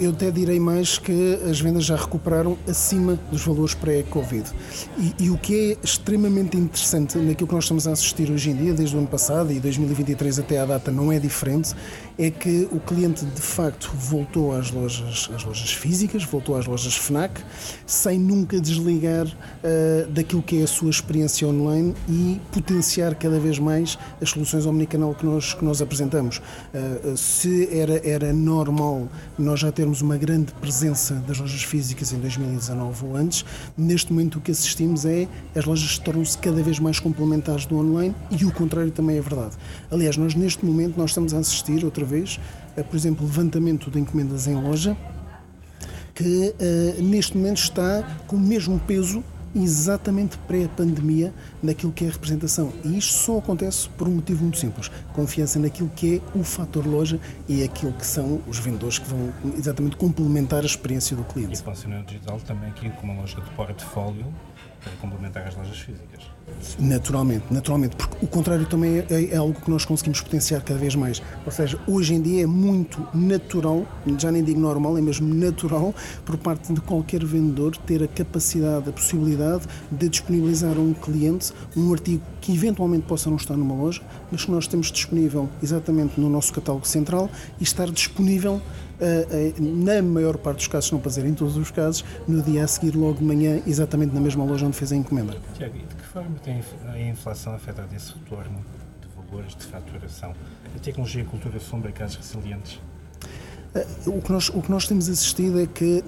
eu 0.00 0.10
até 0.10 0.30
direi 0.30 0.58
mais 0.58 0.98
que 0.98 1.38
as 1.48 1.60
vendas 1.60 1.84
já 1.84 1.96
recuperaram 1.96 2.56
acima 2.68 3.18
dos 3.30 3.42
valores 3.44 3.74
pré-Covid. 3.74 4.50
E, 4.98 5.24
e, 5.24 5.30
o 5.30 5.38
que 5.38 5.72
é 5.72 5.84
extremamente 5.84 6.56
interessante 6.56 7.16
naquilo 7.18 7.48
que 7.48 7.54
nós 7.54 7.64
estamos 7.64 7.86
a 7.86 7.92
assistir 7.92 8.30
hoje 8.30 8.50
em 8.50 8.56
dia, 8.56 8.74
desde 8.74 8.96
o 8.96 8.98
ano 8.98 9.08
passado 9.08 9.52
e 9.52 9.60
2023 9.60 10.40
até 10.40 10.58
à 10.58 10.66
data 10.66 10.90
não 10.90 11.12
é 11.12 11.18
diferente, 11.18 11.74
é 12.20 12.30
que 12.30 12.68
o 12.70 12.78
cliente 12.78 13.24
de 13.24 13.40
facto 13.40 13.90
voltou 13.94 14.54
às 14.54 14.70
lojas, 14.70 15.30
às 15.34 15.42
lojas 15.42 15.72
físicas, 15.72 16.22
voltou 16.22 16.54
às 16.54 16.66
lojas 16.66 16.94
FNAC, 16.94 17.40
sem 17.86 18.18
nunca 18.18 18.60
desligar 18.60 19.26
uh, 19.26 20.06
daquilo 20.10 20.42
que 20.42 20.60
é 20.60 20.64
a 20.64 20.66
sua 20.66 20.90
experiência 20.90 21.48
online 21.48 21.94
e 22.06 22.38
potenciar 22.52 23.14
cada 23.14 23.40
vez 23.40 23.58
mais 23.58 23.98
as 24.20 24.28
soluções 24.28 24.66
omnicanal 24.66 25.14
que 25.14 25.24
nós, 25.24 25.54
que 25.54 25.64
nós 25.64 25.80
apresentamos. 25.80 26.42
Uh, 26.74 27.16
se 27.16 27.74
era, 27.74 28.06
era 28.06 28.34
normal 28.34 29.08
nós 29.38 29.60
já 29.60 29.72
termos 29.72 30.02
uma 30.02 30.18
grande 30.18 30.52
presença 30.60 31.14
das 31.26 31.38
lojas 31.38 31.62
físicas 31.62 32.12
em 32.12 32.18
2019 32.18 33.06
ou 33.06 33.16
antes. 33.16 33.46
Neste 33.78 34.12
momento 34.12 34.36
o 34.36 34.40
que 34.42 34.50
assistimos 34.50 35.06
é 35.06 35.26
as 35.56 35.64
lojas 35.64 35.96
tornam-se 35.98 36.36
cada 36.36 36.62
vez 36.62 36.78
mais 36.78 37.00
complementares 37.00 37.64
do 37.64 37.78
online 37.78 38.14
e 38.30 38.44
o 38.44 38.52
contrário 38.52 38.90
também 38.90 39.16
é 39.16 39.22
verdade. 39.22 39.56
Aliás, 39.90 40.18
nós 40.18 40.34
neste 40.34 40.66
momento 40.66 40.98
nós 40.98 41.12
estamos 41.12 41.32
a 41.32 41.38
assistir 41.38 41.82
outra 41.82 42.09
vez, 42.10 42.40
a, 42.76 42.82
por 42.82 42.96
exemplo, 42.96 43.24
levantamento 43.24 43.90
de 43.90 43.98
encomendas 43.98 44.46
em 44.46 44.54
loja 44.54 44.96
que 46.14 46.54
uh, 46.54 47.02
neste 47.02 47.36
momento 47.36 47.58
está 47.58 48.02
com 48.26 48.36
o 48.36 48.38
mesmo 48.38 48.78
peso 48.80 49.24
exatamente 49.54 50.38
pré-pandemia 50.38 51.32
naquilo 51.62 51.92
que 51.92 52.04
é 52.04 52.08
a 52.08 52.10
representação. 52.12 52.72
E 52.84 52.98
isto 52.98 53.12
só 53.12 53.38
acontece 53.38 53.88
por 53.90 54.06
um 54.06 54.12
motivo 54.12 54.42
muito 54.42 54.58
simples: 54.58 54.90
confiança 55.12 55.58
naquilo 55.58 55.90
que 55.90 56.16
é 56.16 56.38
o 56.38 56.44
fator 56.44 56.86
loja 56.86 57.18
e 57.48 57.62
aquilo 57.62 57.92
que 57.92 58.06
são 58.06 58.40
os 58.46 58.58
vendedores 58.58 58.98
que 58.98 59.08
vão 59.08 59.32
exatamente 59.56 59.96
complementar 59.96 60.62
a 60.62 60.66
experiência 60.66 61.16
do 61.16 61.24
cliente. 61.24 61.54
E 61.54 61.62
funciona 61.62 62.02
digital 62.02 62.38
também 62.40 62.70
aqui 62.70 62.90
como 62.90 63.12
uma 63.12 63.22
loja 63.22 63.40
de 63.40 63.50
portfólio 63.50 64.26
para 64.82 64.92
complementar 65.00 65.46
as 65.46 65.56
lojas 65.56 65.78
físicas. 65.78 66.29
Naturalmente, 66.78 67.44
naturalmente, 67.50 67.96
porque 67.96 68.24
o 68.24 68.28
contrário 68.28 68.66
também 68.66 68.98
é, 69.10 69.30
é, 69.32 69.36
algo 69.36 69.54
que 69.60 69.70
nós 69.70 69.84
conseguimos 69.84 70.20
potenciar 70.20 70.62
cada 70.62 70.78
vez 70.78 70.94
mais. 70.94 71.22
Ou 71.44 71.52
seja, 71.52 71.78
hoje 71.86 72.14
em 72.14 72.20
dia 72.20 72.44
é 72.44 72.46
muito 72.46 73.06
natural, 73.14 73.86
já 74.18 74.30
nem 74.30 74.42
digo 74.42 74.60
normal, 74.60 74.96
é 74.96 75.00
mesmo 75.00 75.32
natural, 75.34 75.94
por 76.24 76.36
parte 76.36 76.72
de 76.72 76.80
qualquer 76.80 77.24
vendedor 77.24 77.76
ter 77.76 78.02
a 78.02 78.08
capacidade, 78.08 78.88
a 78.88 78.92
possibilidade 78.92 79.64
de 79.90 80.08
disponibilizar 80.08 80.76
a 80.76 80.80
um 80.80 80.92
cliente 80.92 81.52
um 81.76 81.92
artigo 81.92 82.22
que 82.40 82.52
eventualmente 82.52 83.06
possa 83.06 83.28
não 83.28 83.36
estar 83.36 83.56
numa 83.56 83.74
loja, 83.74 84.02
mas 84.30 84.44
que 84.44 84.50
nós 84.50 84.66
temos 84.66 84.90
disponível 84.90 85.48
exatamente 85.62 86.20
no 86.20 86.28
nosso 86.28 86.52
catálogo 86.52 86.86
central 86.86 87.30
e 87.58 87.62
estar 87.62 87.90
disponível 87.90 88.60
na 89.58 90.02
maior 90.02 90.36
parte 90.38 90.58
dos 90.58 90.68
casos, 90.68 90.92
não 90.92 91.00
para 91.00 91.08
dizer 91.08 91.26
em 91.26 91.34
todos 91.34 91.56
os 91.56 91.70
casos, 91.70 92.04
no 92.26 92.42
dia 92.42 92.64
a 92.64 92.66
seguir, 92.66 92.96
logo 92.96 93.18
de 93.18 93.24
manhã, 93.24 93.60
exatamente 93.66 94.14
na 94.14 94.20
mesma 94.20 94.44
loja 94.44 94.66
onde 94.66 94.76
fez 94.76 94.92
a 94.92 94.96
encomenda. 94.96 95.36
Tiago, 95.54 95.76
e 95.76 95.80
de 95.80 95.94
que 95.94 96.04
forma 96.04 96.36
tem 96.42 96.62
a 96.92 97.00
inflação 97.00 97.54
afetado 97.54 97.94
esse 97.94 98.12
retorno 98.12 98.64
de 99.00 99.08
valores 99.30 99.54
de 99.54 99.64
faturação? 99.64 100.34
A 100.74 100.78
tecnologia 100.78 101.22
e 101.22 101.26
a 101.26 101.28
cultura 101.28 101.58
são 101.60 101.78
mercados 101.78 102.16
resilientes? 102.16 102.80
O 104.04 104.20
que, 104.20 104.32
nós, 104.32 104.48
o 104.48 104.60
que 104.60 104.68
nós 104.68 104.88
temos 104.88 105.08
assistido 105.08 105.60
é 105.60 105.66
que 105.66 106.02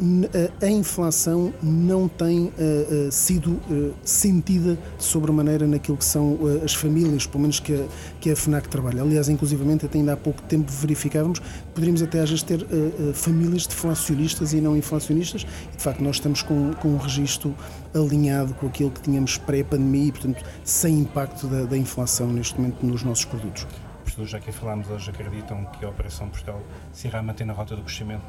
a 0.61 0.67
inflação 0.67 1.55
não 1.63 2.09
tem 2.09 2.47
uh, 2.47 3.13
sido 3.13 3.53
uh, 3.53 3.95
sentida 4.03 4.77
sobremaneira 4.99 5.65
naquilo 5.65 5.97
que 5.97 6.05
são 6.05 6.33
uh, 6.33 6.65
as 6.65 6.75
famílias, 6.75 7.25
pelo 7.25 7.43
menos 7.43 7.61
que 7.61 7.73
a, 7.73 7.87
que 8.21 8.33
a 8.33 8.37
FNAC 8.37 8.69
trabalha. 8.69 9.01
Aliás, 9.01 9.29
inclusivamente, 9.29 9.87
até 9.87 9.99
ainda 9.99 10.15
há 10.15 10.17
pouco 10.17 10.43
tempo 10.43 10.73
verificávamos, 10.73 11.41
poderíamos 11.73 12.03
até 12.03 12.19
às 12.19 12.31
vezes 12.31 12.43
ter 12.43 12.67
famílias 13.15 13.65
deflacionistas 13.67 14.53
e 14.53 14.61
não 14.61 14.77
inflacionistas, 14.77 15.47
e 15.73 15.77
de 15.77 15.83
facto 15.83 16.03
nós 16.03 16.17
estamos 16.17 16.43
com, 16.43 16.73
com 16.75 16.89
um 16.89 16.97
registro 16.97 17.55
alinhado 17.95 18.55
com 18.55 18.67
aquilo 18.67 18.91
que 18.91 19.03
tínhamos 19.03 19.39
pré-pandemia 19.39 20.07
e, 20.07 20.13
portanto, 20.13 20.43
sem 20.65 20.99
impacto 20.99 21.47
da, 21.47 21.63
da 21.63 21.79
inflação 21.79 22.27
neste 22.27 22.59
momento 22.59 22.85
nos 22.85 23.05
nossos 23.05 23.25
produtos 23.25 23.67
pessoas 24.13 24.29
já 24.29 24.41
que 24.41 24.53
falámos 24.53 24.91
hoje 24.91 25.11
acreditam 25.11 25.65
que 25.65 25.85
a 25.85 25.89
Operação 25.89 26.29
Portugal 26.29 26.61
se 26.93 27.09
irá 27.09 27.23
manter 27.23 27.47
na 27.47 27.55
rota 27.55 27.75
do 27.75 27.83
crescimento 27.83 28.23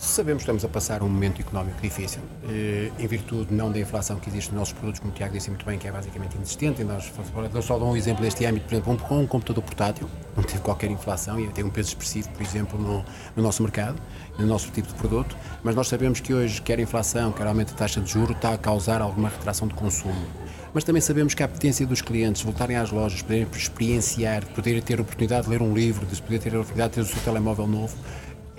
Sabemos 0.00 0.42
que 0.42 0.44
estamos 0.44 0.64
a 0.64 0.68
passar 0.68 1.02
um 1.02 1.10
momento 1.10 1.42
económico 1.42 1.78
difícil, 1.82 2.22
eh, 2.48 2.90
em 2.98 3.06
virtude 3.06 3.52
não 3.52 3.70
da 3.70 3.78
inflação 3.78 4.18
que 4.18 4.30
existe 4.30 4.48
nos 4.50 4.60
nossos 4.60 4.72
produtos, 4.72 4.98
como 4.98 5.12
o 5.12 5.14
Tiago 5.14 5.34
disse 5.34 5.50
muito 5.50 5.66
bem, 5.66 5.78
que 5.78 5.86
é 5.86 5.92
basicamente 5.92 6.36
inexistente. 6.36 6.82
Nós, 6.82 7.12
só 7.62 7.78
dou 7.78 7.92
um 7.92 7.94
exemplo 7.94 8.24
deste 8.24 8.46
âmbito, 8.46 8.66
por 8.66 8.74
exemplo, 8.76 9.06
um, 9.10 9.20
um 9.20 9.26
computador 9.26 9.62
portátil, 9.62 10.08
não 10.34 10.42
teve 10.42 10.60
qualquer 10.60 10.90
inflação 10.90 11.38
e 11.38 11.48
tem 11.48 11.64
um 11.64 11.68
peso 11.68 11.90
expressivo, 11.90 12.30
por 12.30 12.40
exemplo, 12.40 12.80
no, 12.80 13.04
no, 13.36 13.42
nosso 13.42 13.62
mercado, 13.62 14.00
no 14.38 14.46
nosso 14.46 14.70
tipo 14.70 14.88
de 14.88 14.94
produto, 14.94 15.36
mas 15.62 15.74
nós 15.74 15.86
sabemos 15.86 16.18
que 16.18 16.32
hoje, 16.32 16.62
quer 16.62 16.78
a 16.78 16.82
inflação, 16.82 17.30
quer 17.30 17.46
aumento 17.46 17.72
da 17.72 17.76
taxa 17.76 18.00
de 18.00 18.10
juros, 18.10 18.34
está 18.34 18.54
a 18.54 18.58
causar 18.58 19.02
alguma 19.02 19.28
retração 19.28 19.68
de 19.68 19.74
consumo. 19.74 20.26
Mas 20.72 20.82
também 20.82 21.02
sabemos 21.02 21.34
que 21.34 21.42
a 21.42 21.46
apetência 21.46 21.84
dos 21.86 22.00
clientes 22.00 22.40
voltarem 22.40 22.76
às 22.76 22.90
lojas, 22.90 23.20
poderem 23.20 23.46
experienciar, 23.52 24.46
poderem 24.54 24.80
ter 24.80 24.98
a 24.98 25.02
oportunidade 25.02 25.44
de 25.44 25.50
ler 25.50 25.60
um 25.60 25.74
livro, 25.74 26.06
de 26.06 26.22
poder 26.22 26.38
ter 26.38 26.54
a 26.54 26.60
oportunidade 26.60 26.90
de 26.90 26.94
ter 26.94 27.00
o 27.02 27.04
seu 27.04 27.22
telemóvel 27.22 27.66
novo, 27.66 27.94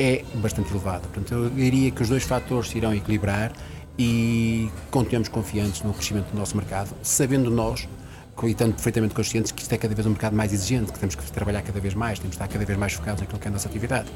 é 0.01 0.23
bastante 0.35 0.71
elevado. 0.71 1.07
Portanto, 1.07 1.33
eu 1.33 1.49
diria 1.49 1.91
que 1.91 2.01
os 2.01 2.09
dois 2.09 2.23
fatores 2.23 2.69
se 2.69 2.77
irão 2.77 2.93
equilibrar 2.93 3.51
e 3.97 4.69
continuamos 4.89 5.29
confiantes 5.29 5.83
no 5.83 5.93
crescimento 5.93 6.31
do 6.31 6.37
nosso 6.37 6.57
mercado, 6.57 6.89
sabendo 7.03 7.51
nós 7.51 7.87
e 8.43 8.47
estando 8.47 8.73
perfeitamente 8.73 9.13
conscientes 9.13 9.51
que 9.51 9.61
isto 9.61 9.71
é 9.71 9.77
cada 9.77 9.93
vez 9.93 10.07
um 10.07 10.11
mercado 10.11 10.35
mais 10.35 10.51
exigente, 10.51 10.91
que 10.91 10.97
temos 10.97 11.13
que 11.13 11.31
trabalhar 11.31 11.61
cada 11.61 11.79
vez 11.79 11.93
mais, 11.93 12.17
temos 12.17 12.35
que 12.35 12.43
estar 12.43 12.51
cada 12.51 12.65
vez 12.65 12.79
mais 12.79 12.93
focados 12.93 13.21
naquilo 13.21 13.39
que 13.39 13.47
é 13.47 13.49
a 13.49 13.53
nossa 13.53 13.69
atividade. 13.69 14.09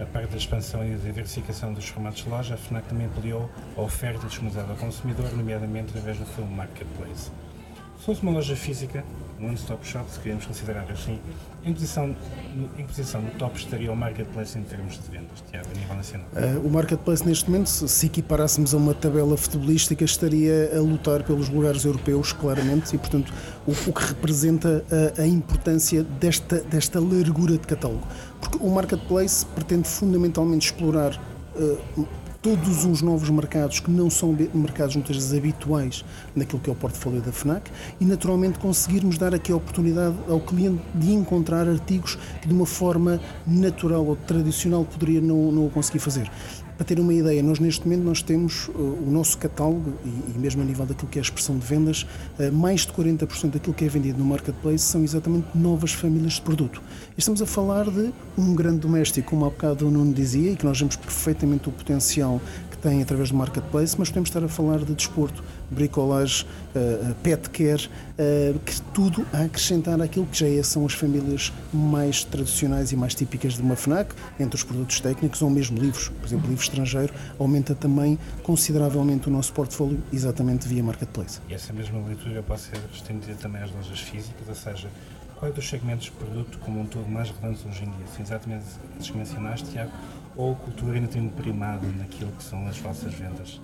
A 0.00 0.06
parte 0.06 0.30
da 0.30 0.36
expansão 0.36 0.84
e 0.84 0.96
da 0.96 1.04
diversificação 1.04 1.72
dos 1.72 1.86
formatos 1.86 2.24
de 2.24 2.28
loja, 2.28 2.54
a 2.54 2.56
FNAC 2.56 2.88
também 2.88 3.06
ampliou 3.06 3.48
a 3.76 3.82
oferta 3.82 4.26
disponibilizada 4.26 4.72
ao 4.72 4.78
consumidor, 4.78 5.30
nomeadamente 5.36 5.90
através 5.90 6.18
do 6.18 6.26
seu 6.34 6.44
marketplace. 6.46 7.30
Se 8.00 8.06
fosse 8.06 8.22
uma 8.22 8.32
loja 8.32 8.56
física, 8.56 9.04
um 9.38 9.48
one-stop 9.48 9.86
shop, 9.86 10.10
se 10.10 10.18
queremos 10.20 10.46
considerar 10.46 10.90
assim, 10.90 11.18
em 11.62 11.70
posição, 11.74 12.16
em 12.78 12.86
posição 12.86 13.20
no 13.20 13.30
top 13.32 13.58
estaria 13.58 13.92
o 13.92 13.96
marketplace 13.96 14.58
em 14.58 14.62
termos 14.62 14.94
de 14.94 15.10
vendas, 15.10 15.44
Tiago, 15.50 15.68
a 15.70 15.78
nível 15.78 15.96
nacional? 15.96 16.26
Uh, 16.32 16.66
o 16.66 16.70
marketplace, 16.70 17.26
neste 17.26 17.50
momento, 17.50 17.68
se 17.68 18.06
equiparássemos 18.06 18.72
a 18.72 18.78
uma 18.78 18.94
tabela 18.94 19.36
futebolística, 19.36 20.02
estaria 20.02 20.74
a 20.74 20.80
lutar 20.80 21.22
pelos 21.24 21.50
lugares 21.50 21.84
europeus, 21.84 22.32
claramente, 22.32 22.96
e, 22.96 22.98
portanto, 22.98 23.34
o, 23.66 23.72
o 23.72 23.92
que 23.92 24.02
representa 24.02 24.82
a, 25.18 25.20
a, 25.20 25.26
importância 25.26 26.02
desta, 26.02 26.60
desta 26.62 26.98
largura 26.98 27.58
de 27.58 27.66
catálogo. 27.66 28.06
Porque 28.40 28.56
o 28.62 28.70
marketplace 28.70 29.44
pretende 29.44 29.86
fundamentalmente 29.86 30.72
explorar. 30.72 31.20
Uh, 31.54 32.08
todos 32.42 32.86
os 32.86 33.02
novos 33.02 33.28
mercados 33.28 33.80
que 33.80 33.90
não 33.90 34.08
são 34.08 34.34
mercados 34.54 34.96
muitas 34.96 35.16
vezes 35.16 35.34
habituais 35.34 36.04
naquilo 36.34 36.58
que 36.60 36.70
é 36.70 36.72
o 36.72 36.76
portfólio 36.76 37.20
da 37.20 37.30
FNAC 37.30 37.70
e 38.00 38.04
naturalmente 38.04 38.58
conseguirmos 38.58 39.18
dar 39.18 39.34
aqui 39.34 39.52
a 39.52 39.56
oportunidade 39.56 40.16
ao 40.26 40.40
cliente 40.40 40.82
de 40.94 41.12
encontrar 41.12 41.68
artigos 41.68 42.16
que 42.40 42.48
de 42.48 42.54
uma 42.54 42.64
forma 42.64 43.20
natural 43.46 44.06
ou 44.06 44.16
tradicional 44.16 44.86
poderia 44.86 45.20
não, 45.20 45.52
não 45.52 45.68
conseguir 45.68 45.98
fazer. 45.98 46.30
Para 46.80 46.86
ter 46.86 46.98
uma 46.98 47.12
ideia, 47.12 47.42
nós 47.42 47.58
neste 47.58 47.86
momento 47.86 48.04
nós 48.04 48.22
temos 48.22 48.68
uh, 48.68 48.72
o 48.72 49.10
nosso 49.10 49.36
catálogo 49.36 49.92
e, 50.02 50.08
e, 50.34 50.38
mesmo 50.38 50.62
a 50.62 50.64
nível 50.64 50.86
daquilo 50.86 51.10
que 51.10 51.18
é 51.18 51.20
a 51.20 51.22
expressão 51.22 51.58
de 51.58 51.66
vendas, 51.66 52.06
uh, 52.38 52.50
mais 52.50 52.86
de 52.86 52.92
40% 52.94 53.50
daquilo 53.50 53.74
que 53.74 53.84
é 53.84 53.88
vendido 53.88 54.18
no 54.18 54.24
marketplace 54.24 54.78
são 54.78 55.04
exatamente 55.04 55.46
novas 55.54 55.92
famílias 55.92 56.32
de 56.32 56.40
produto. 56.40 56.80
Estamos 57.18 57.42
a 57.42 57.46
falar 57.46 57.84
de 57.90 58.10
um 58.38 58.54
grande 58.54 58.78
doméstico, 58.78 59.28
como 59.28 59.44
há 59.44 59.50
bocado 59.50 59.88
o 59.88 59.90
Nuno 59.90 60.14
dizia, 60.14 60.52
e 60.52 60.56
que 60.56 60.64
nós 60.64 60.78
vemos 60.78 60.96
perfeitamente 60.96 61.68
o 61.68 61.72
potencial 61.72 62.40
tem 62.80 63.02
através 63.02 63.30
do 63.30 63.36
marketplace, 63.36 63.94
mas 63.98 64.08
podemos 64.08 64.28
estar 64.28 64.42
a 64.42 64.48
falar 64.48 64.78
de 64.78 64.94
desporto, 64.94 65.42
bricolagem, 65.70 66.46
uh, 66.74 67.14
pet 67.16 67.50
care, 67.50 67.86
uh, 67.86 68.58
que 68.60 68.80
tudo 68.92 69.26
a 69.32 69.42
acrescentar 69.42 70.00
aquilo 70.00 70.26
que 70.26 70.38
já 70.38 70.48
é, 70.48 70.62
são 70.62 70.84
as 70.86 70.92
famílias 70.92 71.52
mais 71.72 72.24
tradicionais 72.24 72.92
e 72.92 72.96
mais 72.96 73.14
típicas 73.14 73.54
de 73.54 73.62
uma 73.62 73.76
FNAC, 73.76 74.14
entre 74.38 74.56
os 74.56 74.64
produtos 74.64 75.00
técnicos 75.00 75.42
ou 75.42 75.50
mesmo 75.50 75.78
livros, 75.78 76.08
por 76.08 76.26
exemplo, 76.26 76.48
livro 76.48 76.62
estrangeiro, 76.62 77.12
aumenta 77.38 77.74
também 77.74 78.18
consideravelmente 78.42 79.28
o 79.28 79.30
nosso 79.30 79.52
portfólio 79.52 80.02
exatamente 80.12 80.66
via 80.66 80.82
marketplace. 80.82 81.40
E 81.48 81.54
essa 81.54 81.72
mesma 81.72 82.00
leitura 82.06 82.42
pode 82.42 82.60
ser 82.62 82.78
estendida 82.92 83.34
também 83.34 83.62
às 83.62 83.70
lojas 83.70 84.00
físicas, 84.00 84.48
ou 84.48 84.54
seja, 84.54 84.88
qual 85.40 85.50
é 85.50 85.54
dos 85.54 85.66
segmentos 85.66 86.04
de 86.04 86.10
produto 86.12 86.58
como 86.58 86.80
um 86.80 86.84
todo 86.84 87.08
mais 87.08 87.30
relevantes 87.30 87.64
hoje 87.64 87.82
em 87.82 87.86
dia? 87.86 88.06
Exatamente 88.20 88.64
esses 88.98 89.10
que 89.10 89.16
mencionaste, 89.16 89.70
Tiago, 89.70 89.90
ou 90.40 90.52
a 90.52 90.54
cultura 90.54 90.94
ainda 90.94 91.08
tem 91.08 91.20
um 91.20 91.28
primado 91.28 91.86
naquilo 91.98 92.32
que 92.32 92.42
são 92.42 92.66
as 92.66 92.78
vossas 92.78 93.12
vendas? 93.12 93.60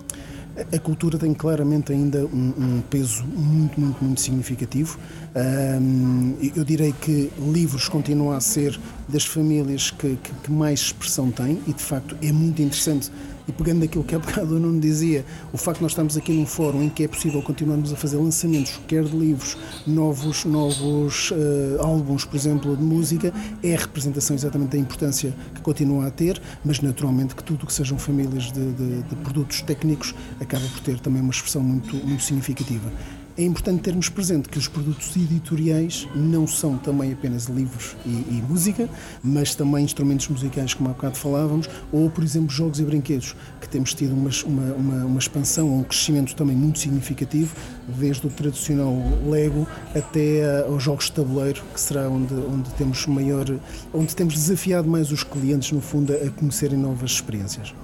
A 0.71 0.79
cultura 0.79 1.17
tem 1.17 1.33
claramente 1.33 1.91
ainda 1.91 2.25
um, 2.25 2.53
um 2.57 2.81
peso 2.81 3.25
muito, 3.25 3.79
muito, 3.79 4.03
muito 4.03 4.21
significativo. 4.21 4.99
Um, 5.35 6.35
eu 6.55 6.63
direi 6.63 6.93
que 6.93 7.31
livros 7.39 7.89
continua 7.89 8.37
a 8.37 8.39
ser 8.39 8.79
das 9.07 9.25
famílias 9.25 9.89
que, 9.89 10.17
que, 10.17 10.31
que 10.31 10.51
mais 10.51 10.81
expressão 10.81 11.31
tem 11.31 11.61
e, 11.67 11.73
de 11.73 11.81
facto, 11.81 12.15
é 12.21 12.31
muito 12.31 12.61
interessante 12.61 13.11
e 13.47 13.51
pegando 13.51 13.83
aquilo 13.83 14.03
que 14.03 14.13
há 14.13 14.19
bocado 14.19 14.55
o 14.55 14.59
Nuno 14.59 14.79
dizia, 14.79 15.25
o 15.53 15.57
facto 15.57 15.77
de 15.77 15.83
nós 15.83 15.91
estarmos 15.91 16.17
aqui 16.17 16.31
num 16.33 16.45
fórum 16.45 16.83
em 16.83 16.89
que 16.89 17.03
é 17.03 17.07
possível 17.07 17.41
continuarmos 17.41 17.93
a 17.93 17.95
fazer 17.95 18.17
lançamentos, 18.17 18.79
quer 18.87 19.03
de 19.03 19.15
livros, 19.15 19.57
novos, 19.85 20.45
novos 20.45 21.31
uh, 21.31 21.81
álbuns, 21.81 22.25
por 22.25 22.35
exemplo, 22.35 22.75
de 22.75 22.83
música, 22.83 23.33
é 23.63 23.75
a 23.75 23.79
representação 23.79 24.35
exatamente 24.35 24.71
da 24.71 24.77
importância 24.77 25.33
que 25.55 25.61
continua 25.61 26.07
a 26.07 26.11
ter, 26.11 26.41
mas 26.63 26.81
naturalmente 26.81 27.35
que 27.35 27.43
tudo 27.43 27.65
que 27.65 27.73
sejam 27.73 27.97
famílias 27.97 28.51
de, 28.51 28.71
de, 28.73 29.03
de 29.03 29.15
produtos 29.17 29.61
técnicos 29.61 30.13
acaba 30.39 30.65
por 30.67 30.81
ter 30.81 30.99
também 30.99 31.21
uma 31.21 31.31
expressão 31.31 31.61
muito, 31.61 31.95
muito 31.95 32.23
significativa 32.23 32.91
é 33.37 33.43
importante 33.43 33.83
termos 33.83 34.09
presente 34.09 34.49
que 34.49 34.57
os 34.57 34.67
produtos 34.67 35.15
editoriais 35.15 36.07
não 36.15 36.47
são 36.47 36.75
também 36.75 37.13
apenas 37.13 37.45
livros 37.45 37.95
e, 38.03 38.09
e, 38.09 38.43
música, 38.49 38.89
mas 39.23 39.53
também 39.53 39.83
instrumentos 39.85 40.27
musicais, 40.27 40.73
como 40.73 40.89
há 40.89 40.93
bocado 40.93 41.17
falávamos, 41.17 41.69
ou, 41.91 42.09
por 42.09 42.23
exemplo, 42.23 42.49
jogos 42.49 42.79
e 42.79 42.83
brinquedos, 42.83 43.35
que 43.61 43.69
temos 43.69 43.93
tido 43.93 44.13
uma, 44.15 44.31
uma, 44.75 45.05
uma 45.05 45.19
expansão, 45.19 45.71
um 45.71 45.83
crescimento 45.83 46.35
também 46.35 46.55
muito 46.55 46.79
significativo, 46.79 47.55
desde 47.87 48.25
o 48.25 48.29
tradicional 48.31 48.95
Lego 49.27 49.67
até 49.95 50.63
aos 50.65 50.81
jogos 50.81 51.05
de 51.05 51.11
tabuleiro, 51.11 51.61
que 51.71 51.79
será 51.79 52.09
onde, 52.09 52.33
onde 52.33 52.71
temos 52.71 53.05
maior, 53.05 53.45
onde 53.93 54.15
temos 54.15 54.33
desafiado 54.33 54.89
mais 54.89 55.11
os 55.11 55.23
clientes, 55.23 55.71
no 55.71 55.81
fundo, 55.81 56.11
a 56.11 56.31
conhecerem 56.31 56.79
novas 56.79 57.11
experiências. 57.11 57.75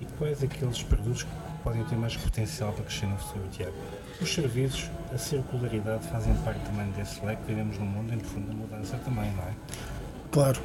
E 0.00 0.06
quais 0.18 0.42
aqueles 0.42 0.82
produtos 0.82 1.24
que 1.24 1.30
podem 1.62 1.84
ter 1.84 1.96
mais 1.96 2.16
potencial 2.16 2.72
para 2.72 2.84
crescer 2.84 3.06
no 3.06 3.18
futuro, 3.18 3.44
Tiago? 3.52 3.74
Os 4.20 4.32
serviços, 4.32 4.90
a 5.12 5.18
circularidade 5.18 6.06
fazem 6.08 6.34
parte 6.44 6.60
também 6.64 6.90
desse 6.92 7.24
leque 7.24 7.42
que 7.42 7.48
vivemos 7.48 7.78
num 7.78 7.86
mundo 7.86 8.14
em 8.14 8.18
profunda 8.18 8.52
mudança 8.52 8.96
também, 9.04 9.30
não 9.32 9.42
é? 9.42 9.52
Claro. 10.34 10.60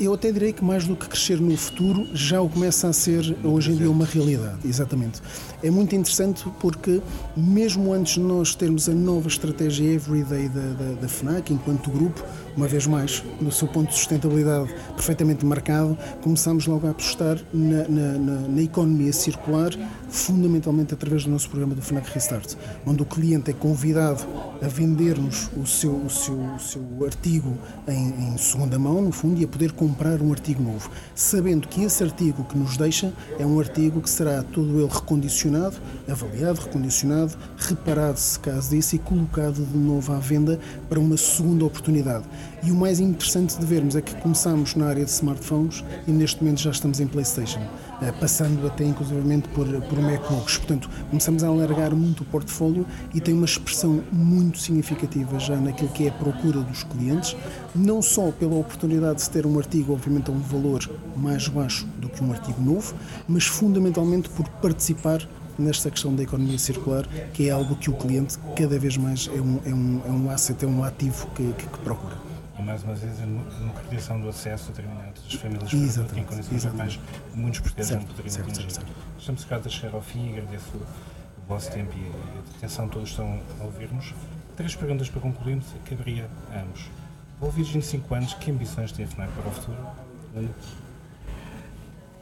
Eu 0.00 0.12
até 0.12 0.32
direi 0.32 0.52
que 0.52 0.64
mais 0.64 0.84
do 0.84 0.96
que 0.96 1.06
crescer 1.08 1.40
no 1.40 1.56
futuro, 1.56 2.08
já 2.12 2.40
o 2.40 2.48
começa 2.48 2.88
a 2.88 2.92
ser 2.92 3.36
hoje 3.44 3.70
em 3.70 3.76
dia 3.76 3.88
uma 3.88 4.04
realidade, 4.04 4.58
exatamente. 4.64 5.22
É 5.62 5.70
muito 5.70 5.94
interessante 5.94 6.44
porque, 6.58 7.00
mesmo 7.36 7.92
antes 7.92 8.14
de 8.14 8.20
nós 8.20 8.54
termos 8.54 8.88
a 8.88 8.92
nova 8.92 9.28
estratégia 9.28 9.94
everyday 9.94 10.48
da, 10.48 10.60
da, 10.60 11.00
da 11.02 11.08
FNAC, 11.08 11.52
enquanto 11.52 11.88
grupo, 11.88 12.22
uma 12.60 12.68
vez 12.68 12.86
mais, 12.86 13.24
no 13.40 13.50
seu 13.50 13.66
ponto 13.66 13.88
de 13.88 13.94
sustentabilidade 13.94 14.68
perfeitamente 14.94 15.46
marcado, 15.46 15.96
começamos 16.20 16.66
logo 16.66 16.86
a 16.86 16.90
apostar 16.90 17.38
na, 17.54 17.88
na, 17.88 18.18
na, 18.18 18.48
na 18.48 18.62
economia 18.62 19.14
circular, 19.14 19.70
fundamentalmente 20.10 20.92
através 20.92 21.24
do 21.24 21.30
nosso 21.30 21.48
programa 21.48 21.74
do 21.74 21.80
FNAC 21.80 22.10
Restart, 22.12 22.56
onde 22.84 23.02
o 23.02 23.06
cliente 23.06 23.50
é 23.50 23.54
convidado 23.54 24.26
a 24.60 24.68
vender-nos 24.68 25.48
o 25.56 25.64
seu, 25.66 25.92
o, 25.92 26.10
seu, 26.10 26.34
o 26.34 26.58
seu 26.58 26.82
artigo 27.06 27.56
em, 27.88 28.34
em 28.34 28.36
segunda 28.36 28.78
mão, 28.78 29.00
no 29.00 29.10
fundo, 29.10 29.40
e 29.40 29.44
a 29.44 29.48
poder 29.48 29.72
comprar 29.72 30.20
um 30.20 30.30
artigo 30.30 30.62
novo, 30.62 30.90
sabendo 31.14 31.66
que 31.66 31.82
esse 31.82 32.04
artigo 32.04 32.44
que 32.44 32.58
nos 32.58 32.76
deixa 32.76 33.10
é 33.38 33.46
um 33.46 33.58
artigo 33.58 34.02
que 34.02 34.10
será 34.10 34.42
todo 34.42 34.80
ele 34.80 34.92
recondicionado, 34.92 35.78
avaliado, 36.06 36.60
recondicionado, 36.60 37.32
reparado 37.56 38.18
se 38.18 38.38
caso 38.38 38.68
disso 38.68 38.96
e 38.96 38.98
colocado 38.98 39.64
de 39.64 39.78
novo 39.78 40.12
à 40.12 40.18
venda 40.18 40.60
para 40.90 41.00
uma 41.00 41.16
segunda 41.16 41.64
oportunidade. 41.64 42.26
E 42.62 42.70
o 42.70 42.74
mais 42.74 43.00
interessante 43.00 43.58
de 43.58 43.64
vermos 43.64 43.96
é 43.96 44.02
que 44.02 44.14
começamos 44.16 44.74
na 44.74 44.86
área 44.86 45.02
de 45.02 45.10
smartphones 45.10 45.82
e 46.06 46.12
neste 46.12 46.42
momento 46.42 46.60
já 46.60 46.70
estamos 46.70 47.00
em 47.00 47.06
PlayStation, 47.06 47.60
eh, 48.02 48.12
passando 48.12 48.66
até 48.66 48.84
inclusivamente 48.84 49.48
por, 49.48 49.66
por 49.66 49.98
MacBooks. 49.98 50.58
Portanto, 50.58 50.90
começamos 51.08 51.42
a 51.42 51.48
alargar 51.48 51.94
muito 51.94 52.22
o 52.22 52.26
portfólio 52.26 52.86
e 53.14 53.20
tem 53.20 53.32
uma 53.32 53.46
expressão 53.46 54.02
muito 54.12 54.58
significativa 54.58 55.38
já 55.38 55.56
naquilo 55.56 55.88
que 55.88 56.04
é 56.04 56.10
a 56.10 56.12
procura 56.12 56.60
dos 56.60 56.82
clientes, 56.82 57.34
não 57.74 58.02
só 58.02 58.30
pela 58.30 58.56
oportunidade 58.56 59.22
de 59.22 59.30
ter 59.30 59.46
um 59.46 59.58
artigo, 59.58 59.94
obviamente, 59.94 60.30
a 60.30 60.34
um 60.34 60.40
valor 60.40 60.86
mais 61.16 61.48
baixo 61.48 61.86
do 61.98 62.10
que 62.10 62.22
um 62.22 62.30
artigo 62.30 62.60
novo, 62.60 62.94
mas 63.26 63.46
fundamentalmente 63.46 64.28
por 64.28 64.46
participar 64.48 65.26
nesta 65.58 65.90
questão 65.90 66.14
da 66.14 66.22
economia 66.22 66.58
circular, 66.58 67.06
que 67.32 67.48
é 67.48 67.50
algo 67.50 67.74
que 67.76 67.88
o 67.88 67.94
cliente 67.94 68.38
cada 68.54 68.78
vez 68.78 68.98
mais 68.98 69.30
é 69.34 69.40
um, 69.40 69.60
é 69.64 69.74
um, 69.74 70.00
é 70.06 70.10
um 70.10 70.30
asset, 70.30 70.62
é 70.62 70.68
um 70.68 70.84
ativo 70.84 71.26
que, 71.34 71.52
que, 71.52 71.66
que 71.66 71.78
procura 71.78 72.29
mais 72.70 72.84
uma 72.84 72.94
vez 72.94 73.20
a 73.20 73.24
democratização 73.58 74.20
do 74.20 74.28
acesso 74.28 74.66
a 74.66 74.68
determinadas 74.68 75.34
famílias 75.34 75.70
que 76.12 76.20
em 76.20 76.24
condições 76.24 76.64
mais 76.72 77.00
muitos 77.34 77.58
portugueses 77.58 77.96
não 77.96 78.04
poderiam 78.04 78.46
atingir. 78.46 78.86
Estamos 79.18 79.44
quase 79.44 79.66
a 79.66 79.70
chegar 79.70 79.94
ao 79.94 80.00
fim 80.00 80.28
e 80.28 80.38
agradeço 80.38 80.76
o 80.76 81.48
vosso 81.48 81.68
tempo 81.72 81.92
e 81.98 82.06
a 82.06 82.56
atenção 82.58 82.88
todos 82.88 83.10
estão 83.10 83.40
a 83.60 83.64
ouvir-nos. 83.64 84.14
Três 84.56 84.76
perguntas 84.76 85.08
para 85.08 85.20
concluirmos, 85.20 85.66
caberia 85.84 86.28
a 86.54 86.60
ambos. 86.60 86.88
Ouvidos 87.40 87.72
25 87.72 88.14
anos, 88.14 88.34
que 88.34 88.52
ambições 88.52 88.92
tem 88.92 89.04
a 89.04 89.08
FNAC 89.08 89.32
para 89.32 89.48
o 89.48 89.52
futuro? 89.52 89.78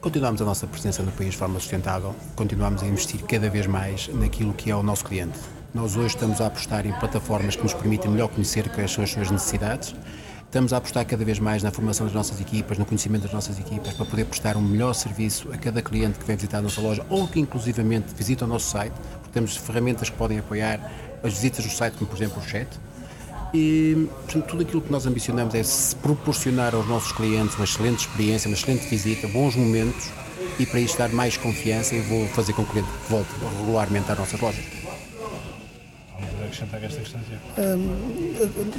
Continuamos 0.01 0.41
a 0.41 0.47
nossa 0.47 0.67
presença 0.67 1.03
no 1.03 1.13
país 1.13 1.33
de 1.33 1.37
forma 1.37 1.61
sustentável, 1.61 2.17
continuamos 2.35 2.83
a 2.83 2.87
investir 2.87 3.23
cada 3.25 3.51
vez 3.51 3.67
mais 3.67 4.09
naquilo 4.09 4.55
que 4.55 4.71
é 4.71 4.75
o 4.75 4.83
nosso 4.83 5.05
cliente. 5.05 5.39
Nós 5.75 5.97
hoje 5.97 6.15
estamos 6.15 6.41
a 6.41 6.47
apostar 6.47 6.87
em 6.87 6.93
plataformas 6.93 7.55
que 7.55 7.63
nos 7.63 7.75
permitem 7.75 8.11
melhor 8.11 8.29
conhecer 8.29 8.71
quais 8.71 8.91
são 8.91 9.05
as 9.05 9.11
suas 9.11 9.31
necessidades. 9.31 9.95
Estamos 10.49 10.73
a 10.73 10.79
apostar 10.79 11.05
cada 11.05 11.23
vez 11.27 11.39
mais 11.39 11.63
na 11.63 11.71
formação 11.71 12.07
das 12.07 12.15
nossas 12.15 12.41
equipas, 12.41 12.79
no 12.79 12.87
conhecimento 12.87 13.25
das 13.25 13.33
nossas 13.35 13.59
equipas, 13.59 13.93
para 13.93 14.07
poder 14.07 14.25
prestar 14.25 14.57
um 14.57 14.63
melhor 14.63 14.95
serviço 14.95 15.53
a 15.53 15.59
cada 15.59 15.83
cliente 15.83 16.19
que 16.19 16.25
vem 16.25 16.37
visitar 16.37 16.57
a 16.57 16.63
nossa 16.63 16.81
loja 16.81 17.05
ou 17.11 17.29
que 17.29 17.39
inclusivamente 17.39 18.15
visita 18.17 18.47
o 18.47 18.49
nosso 18.49 18.71
site, 18.71 18.95
porque 19.21 19.29
temos 19.31 19.59
ferramentas 19.59 20.09
que 20.09 20.17
podem 20.17 20.39
apoiar 20.39 20.81
as 21.23 21.35
visitas 21.35 21.67
do 21.67 21.71
site, 21.71 21.99
como 21.99 22.09
por 22.09 22.17
exemplo 22.17 22.43
o 22.43 22.49
chat. 22.49 22.67
E 23.53 24.09
portanto, 24.25 24.47
tudo 24.47 24.63
aquilo 24.63 24.81
que 24.81 24.91
nós 24.91 25.05
ambicionamos 25.05 25.55
é 25.55 25.63
proporcionar 26.01 26.75
aos 26.75 26.89
nossos 26.89 27.13
clientes 27.13 27.55
uma 27.57 27.65
excelente 27.65 28.07
experiência, 28.07 28.49
uma 28.49 28.57
excelente 28.57 28.89
visita, 28.89 29.29
bons 29.29 29.55
momentos 29.55 30.09
e 30.59 30.65
para 30.65 30.81
isto 30.81 30.97
dar 30.97 31.11
mais 31.11 31.37
confiança 31.37 31.95
e 31.95 32.01
vou 32.01 32.27
fazer 32.29 32.55
com 32.55 32.65
que 32.65 32.71
o 32.71 32.73
cliente 32.73 32.89
volte 33.11 33.29
regularmente 33.59 34.11
às 34.11 34.19
nossas 34.19 34.41
lojas 34.41 34.78
acrescentar 36.59 36.83
esta 36.83 37.01
questão? 37.01 37.21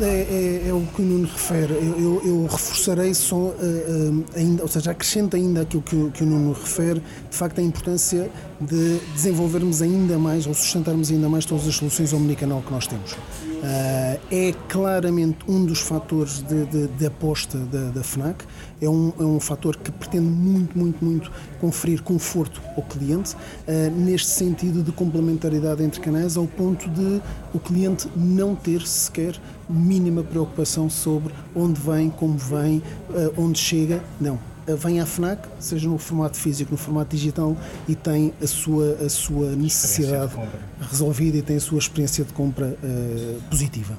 é, 0.01 0.05
é, 0.05 0.69
é, 0.69 0.73
o 0.73 0.81
que 0.93 1.01
o 1.01 1.05
Nuno 1.05 1.27
refere. 1.27 1.73
Eu, 1.73 1.99
eu, 1.99 2.21
eu 2.25 2.43
reforçarei 2.43 3.13
só, 3.13 3.35
uh, 3.35 4.25
ainda, 4.35 4.63
ou 4.63 4.67
seja, 4.67 4.91
acrescento 4.91 5.35
ainda 5.35 5.61
aquilo 5.61 5.81
que, 5.83 6.11
que 6.11 6.23
o 6.23 6.25
Nuno 6.25 6.53
refere, 6.53 7.01
de 7.29 7.35
facto, 7.35 7.59
a 7.59 7.63
importância 7.63 8.29
de 8.59 8.99
desenvolvermos 9.13 9.81
ainda 9.81 10.17
mais 10.17 10.45
ou 10.45 10.53
sustentarmos 10.53 11.11
ainda 11.11 11.29
mais 11.29 11.45
todas 11.45 11.67
as 11.67 11.75
soluções 11.75 12.13
omnicanal 12.13 12.61
que 12.61 12.71
nós 12.71 12.87
temos. 12.87 13.15
Uh, 13.59 14.19
é 14.31 14.53
claramente 14.69 15.39
um 15.45 15.65
dos 15.65 15.81
fatores 15.81 16.41
de, 16.41 16.65
de, 16.67 16.87
de 16.87 17.05
aposta 17.05 17.57
da, 17.57 17.89
da, 17.89 18.01
FNAC, 18.01 18.45
é 18.81 18.89
um, 18.89 19.11
é 19.19 19.23
um 19.23 19.37
fator 19.37 19.75
que 19.75 19.91
pretende 19.91 20.29
muito, 20.29 20.77
muito, 20.77 21.03
muito 21.03 21.31
conferir 21.59 22.01
conforto 22.01 22.61
ao 22.77 22.83
cliente, 22.83 23.35
uh, 23.35 23.91
neste 23.93 24.29
sentido 24.29 24.81
de 24.81 24.93
complementaridade 24.93 25.83
entre 25.83 25.99
canais, 25.99 26.37
ao 26.37 26.47
ponto 26.47 26.89
de 26.89 27.21
o 27.53 27.59
cliente 27.59 28.07
não 28.15 28.55
ter 28.55 28.81
sequer 28.87 29.35
mínima 29.69 30.23
preocupação 30.23 30.89
sobre 30.89 31.33
onde 31.53 31.81
vem, 31.81 32.09
como 32.09 32.37
vem, 32.37 32.77
uh, 33.09 33.33
onde 33.37 33.59
chega, 33.59 34.01
não 34.21 34.48
vem 34.75 34.99
à 34.99 35.05
FNAC, 35.05 35.47
seja 35.60 35.88
no 35.88 35.97
formato 35.97 36.38
físico, 36.38 36.71
no 36.71 36.77
formato 36.77 37.15
digital, 37.15 37.55
e 37.88 37.95
tem 37.95 38.34
a 38.41 38.47
sua, 38.47 38.97
a 39.05 39.10
sua 39.10 39.55
necessidade 39.55 40.34
resolvida 40.79 41.38
e 41.38 41.41
tem 41.41 41.58
a 41.58 41.62
sua 41.62 41.79
experiência 41.79 42.23
de 42.23 42.34
compra 42.34 42.77
uh, 42.84 43.41
positiva. 43.49 43.95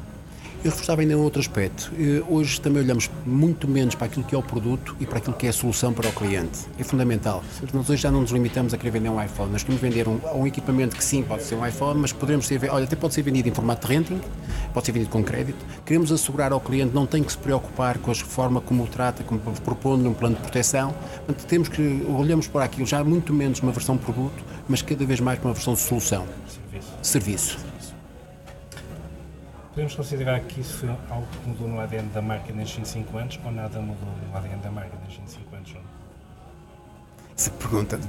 Eu 0.63 0.71
reforçava 0.71 1.01
ainda 1.01 1.17
um 1.17 1.23
outro 1.23 1.41
aspecto. 1.41 1.91
Eh, 1.99 2.23
hoje 2.29 2.61
também 2.61 2.83
olhamos 2.83 3.11
muito 3.25 3.67
menos 3.67 3.95
para 3.95 4.09
aquilo 4.09 4.23
que 4.23 4.35
é 4.35 4.39
o 4.39 4.43
produto 4.43 4.95
e 5.01 5.07
para 5.07 5.17
aquilo 5.17 5.35
que 5.35 5.47
é 5.47 5.49
a 5.49 5.53
solução 5.55 5.91
para 5.91 6.07
o 6.07 6.13
cliente. 6.13 6.67
É 6.79 6.85
fundamental. 6.85 7.43
Nós 7.73 7.89
hoje 7.89 8.03
já 8.03 8.11
não 8.11 8.21
nos 8.21 8.31
limitamos 8.31 8.75
a 8.75 8.77
querer 8.77 8.91
vender 8.91 9.09
um 9.09 9.23
iPhone. 9.25 9.51
Nós 9.51 9.63
queremos 9.63 9.81
vender 9.81 10.07
um, 10.07 10.21
um 10.35 10.47
equipamento 10.47 10.95
que 10.95 11.03
sim, 11.03 11.23
pode 11.23 11.45
ser 11.45 11.55
um 11.55 11.67
iPhone, 11.67 12.01
mas 12.01 12.13
poderemos 12.13 12.47
ser, 12.47 12.71
olha, 12.71 12.85
até 12.85 12.95
pode 12.95 13.15
ser 13.15 13.23
vendido 13.23 13.49
em 13.49 13.55
formato 13.55 13.87
de 13.87 13.95
renting, 13.95 14.21
pode 14.75 14.85
ser 14.85 14.93
vendido 14.93 15.11
com 15.11 15.25
crédito. 15.25 15.65
Queremos 15.87 16.13
assegurar 16.13 16.53
ao 16.53 16.61
cliente, 16.61 16.95
não 16.95 17.07
tem 17.07 17.23
que 17.23 17.33
se 17.33 17.39
preocupar 17.39 17.97
com 17.97 18.11
a 18.11 18.15
forma 18.15 18.61
como 18.61 18.85
o 18.85 18.87
trata, 18.87 19.25
como 19.25 19.41
propondo-lhe 19.41 20.09
um 20.09 20.15
plano 20.15 20.37
de 20.37 20.43
proteção. 20.43 20.95
Portanto, 21.25 21.47
temos 21.47 21.69
que, 21.71 22.05
olhamos 22.07 22.47
para 22.47 22.67
aquilo 22.67 22.87
já 22.87 23.03
muito 23.03 23.33
menos 23.33 23.61
uma 23.61 23.73
versão 23.73 23.97
produto, 23.97 24.45
mas 24.69 24.83
cada 24.83 25.07
vez 25.07 25.21
mais 25.21 25.39
para 25.39 25.49
uma 25.49 25.55
versão 25.55 25.73
de 25.73 25.81
solução. 25.81 26.27
Serviço. 27.03 27.59
Serviço. 27.59 27.90
Podemos 29.71 29.95
considerar 29.95 30.41
que 30.41 30.61
isso 30.61 30.79
foi 30.79 30.89
algo 30.89 31.27
que 31.29 31.49
mudou 31.49 31.69
no 31.69 31.81
ADN 31.81 32.09
da 32.09 32.21
marca 32.21 32.53
nestes 32.53 32.77
25 32.77 33.19
anos 33.19 33.41
ou 33.45 33.53
nada 33.53 33.81
mudou 33.81 34.09
no 34.29 34.37
ADN 34.37 34.61
da 34.61 34.71
marca 34.71 34.91
nestes 35.05 35.19
25 35.19 35.55
anos? 35.55 35.75
Se 37.37 37.51
pergunta, 37.51 38.01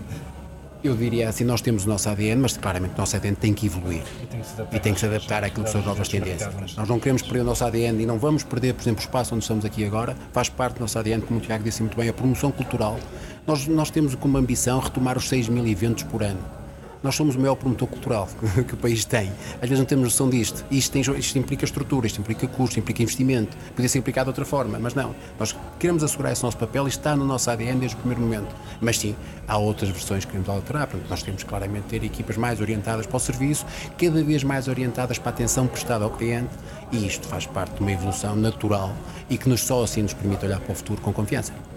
eu 0.83 0.97
diria 0.97 1.29
assim, 1.29 1.43
nós 1.43 1.61
temos 1.61 1.85
o 1.85 1.89
nosso 1.89 2.09
ADN, 2.09 2.41
mas 2.41 2.57
claramente 2.57 2.95
o 2.95 2.97
nosso 2.97 3.15
ADN 3.15 3.35
tem 3.35 3.53
que 3.53 3.67
evoluir 3.67 4.01
e 4.23 4.25
tem 4.25 4.39
que 4.39 4.47
se 4.47 4.53
adaptar, 4.53 4.79
tem 4.79 4.93
que 4.95 4.99
se 4.99 5.05
adaptar 5.05 5.43
àquilo 5.43 5.63
que 5.65 5.71
são 5.71 5.81
as 5.81 5.85
novas 5.85 6.07
tendências. 6.07 6.75
Nós 6.75 6.89
não 6.89 6.99
queremos 6.99 7.21
perder 7.21 7.41
o 7.41 7.43
nosso 7.43 7.63
ADN 7.63 8.01
e 8.01 8.05
não 8.07 8.17
vamos 8.17 8.43
perder, 8.43 8.73
por 8.73 8.81
exemplo, 8.81 8.99
o 8.99 9.05
espaço 9.05 9.35
onde 9.35 9.43
estamos 9.43 9.63
aqui 9.63 9.85
agora, 9.85 10.17
faz 10.33 10.49
parte 10.49 10.77
do 10.77 10.81
nosso 10.81 10.97
ADN, 10.97 11.21
como 11.21 11.39
o 11.39 11.43
Tiago 11.43 11.63
disse 11.63 11.83
muito 11.83 11.95
bem, 11.95 12.09
a 12.09 12.13
promoção 12.13 12.51
cultural. 12.51 12.99
Nós, 13.45 13.67
nós 13.67 13.91
temos 13.91 14.15
como 14.15 14.35
ambição 14.35 14.79
retomar 14.79 15.15
os 15.15 15.29
6 15.29 15.47
mil 15.47 15.67
eventos 15.67 16.01
por 16.03 16.23
ano 16.23 16.60
nós 17.03 17.15
somos 17.15 17.35
o 17.35 17.39
maior 17.39 17.55
promotor 17.55 17.87
cultural 17.87 18.29
que 18.67 18.73
o 18.73 18.77
país 18.77 19.05
tem. 19.05 19.31
Às 19.55 19.61
vezes 19.61 19.79
não 19.79 19.85
temos 19.85 20.05
noção 20.05 20.29
disto. 20.29 20.63
Isto, 20.69 20.91
tem, 20.91 21.01
isto 21.01 21.37
implica 21.37 21.65
estrutura, 21.65 22.07
isto 22.07 22.21
implica 22.21 22.47
custo, 22.47 22.79
implica 22.79 23.01
investimento. 23.01 23.57
Podia 23.75 23.89
ser 23.89 23.99
implicado 23.99 24.25
de 24.25 24.29
outra 24.29 24.45
forma, 24.45 24.77
mas 24.79 24.93
não. 24.93 25.15
Nós 25.39 25.55
queremos 25.79 26.03
assegurar 26.03 26.31
esse 26.31 26.43
nosso 26.43 26.57
papel 26.57 26.85
e 26.85 26.89
está 26.89 27.15
no 27.15 27.25
nosso 27.25 27.49
ADN 27.49 27.79
desde 27.79 27.95
o 27.97 27.99
primeiro 27.99 28.21
momento. 28.21 28.55
Mas 28.79 28.97
sim, 28.99 29.15
há 29.47 29.57
outras 29.57 29.89
versões 29.89 30.25
que 30.25 30.31
queremos 30.31 30.49
alterar. 30.49 30.87
Portanto, 30.87 31.09
nós 31.09 31.23
temos 31.23 31.43
claramente 31.43 31.85
ter 31.85 32.03
equipas 32.03 32.37
mais 32.37 32.61
orientadas 32.61 33.05
para 33.05 33.17
o 33.17 33.19
serviço, 33.19 33.65
cada 33.97 34.23
vez 34.23 34.43
mais 34.43 34.67
orientadas 34.67 35.17
para 35.17 35.29
a 35.29 35.33
atenção 35.33 35.67
prestada 35.67 36.03
ao 36.03 36.11
cliente 36.11 36.51
e 36.91 37.05
isto 37.05 37.27
faz 37.27 37.45
parte 37.45 37.75
de 37.75 37.81
uma 37.81 37.91
evolução 37.91 38.35
natural 38.35 38.93
e 39.29 39.37
que 39.37 39.47
nos 39.49 39.61
só 39.61 39.83
assim 39.83 40.01
nos 40.03 40.13
permite 40.13 40.45
olhar 40.45 40.59
para 40.59 40.73
o 40.73 40.75
futuro 40.75 41.01
com 41.01 41.13
confiança. 41.13 41.70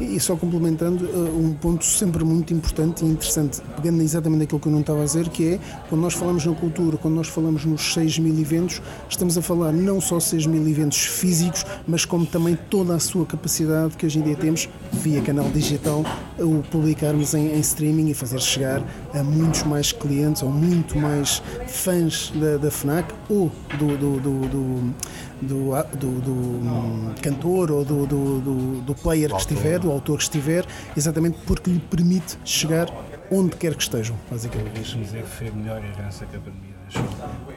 E 0.00 0.18
só 0.18 0.34
complementando, 0.34 1.06
eh, 1.06 1.30
um 1.38 1.52
ponto 1.52 1.84
sempre 1.84 2.24
muito 2.24 2.54
importante 2.54 3.04
e 3.04 3.08
interessante, 3.08 3.60
pegando 3.76 4.00
exatamente 4.00 4.44
aquilo 4.44 4.58
que 4.58 4.66
eu 4.66 4.72
não 4.72 4.80
estava 4.80 5.02
a 5.02 5.04
dizer, 5.04 5.28
que 5.28 5.54
é 5.54 5.60
quando 5.90 6.00
nós 6.00 6.14
falamos 6.14 6.46
na 6.46 6.54
cultura, 6.54 6.96
quando 6.96 7.14
nós 7.14 7.28
falamos 7.28 7.66
nos 7.66 7.92
6 7.92 8.18
mil 8.18 8.38
eventos, 8.38 8.80
estamos 9.10 9.36
a 9.36 9.42
falar 9.42 9.72
não 9.72 10.00
só 10.00 10.18
6 10.18 10.46
mil 10.46 10.66
eventos 10.66 10.98
físicos, 10.98 11.66
mas 11.86 12.06
como 12.06 12.24
também 12.24 12.58
toda 12.70 12.94
a 12.94 12.98
sua 12.98 13.26
capacidade 13.26 13.96
que 13.96 14.06
hoje 14.06 14.20
em 14.20 14.22
dia 14.22 14.36
temos, 14.36 14.68
via 14.90 15.20
canal 15.20 15.50
digital, 15.50 16.02
o 16.38 16.62
publicarmos 16.70 17.34
em, 17.34 17.48
em 17.48 17.60
streaming 17.60 18.08
e 18.08 18.14
fazer 18.14 18.40
chegar 18.40 18.82
a 19.12 19.22
muitos 19.22 19.64
mais 19.64 19.92
clientes 19.92 20.42
ou 20.42 20.50
muito 20.50 20.98
mais 20.98 21.42
fãs 21.66 22.32
da, 22.34 22.56
da 22.56 22.70
FNAC 22.70 23.12
ou 23.28 23.50
do, 23.78 23.96
do, 23.98 24.20
do, 24.20 24.48
do 24.48 24.94
do, 25.42 25.70
do, 25.96 26.20
do 26.20 27.20
cantor 27.20 27.70
ou 27.70 27.84
do, 27.84 28.06
do, 28.06 28.80
do 28.82 28.94
player 28.94 29.30
que 29.30 29.40
estiver, 29.40 29.78
do 29.78 29.90
autor 29.90 30.18
que 30.18 30.24
estiver, 30.24 30.64
exatamente 30.96 31.38
porque 31.46 31.70
lhe 31.70 31.78
permite 31.78 32.38
chegar 32.44 32.88
onde 33.30 33.56
quer 33.56 33.74
que 33.74 33.82
estejam, 33.82 34.16
basicamente. 34.30 34.74
Deixa-me 34.74 35.04
dizer 35.04 35.22
que 35.22 35.28
foi 35.28 35.48
a 35.48 35.52
melhor 35.52 35.82
herança 35.84 36.26
que 36.26 36.36
a 36.36 36.40
pandemia 36.40 36.74
deixou. 36.88 37.04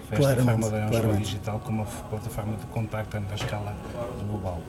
Foi 0.08 0.18
claramente, 0.18 0.66
esta 0.66 0.92
forma 0.92 1.14
de 1.14 1.24
digital 1.24 1.60
como 1.60 1.82
uma 1.82 1.86
plataforma 1.86 2.58
de 2.58 2.66
contacto 2.68 3.20
na 3.20 3.36
escala 3.36 3.76
global. 4.28 4.62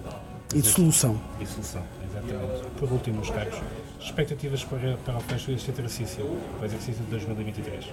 E 0.55 0.61
de 0.61 0.68
solução. 0.68 1.20
E 1.40 1.46
solução, 1.46 1.83
exatamente. 2.05 2.64
Por 2.79 2.92
último, 2.92 3.20
os 3.20 3.31
cargos. 3.31 3.61
Expectativas 4.00 4.64
para, 4.64 4.96
para 4.98 5.16
o 5.16 5.20
fecho 5.20 5.50
deste 5.50 5.70
exercício, 5.70 6.24
para 6.59 6.62
o 6.62 6.64
exercício 6.66 7.03
de 7.05 7.11
2023? 7.11 7.87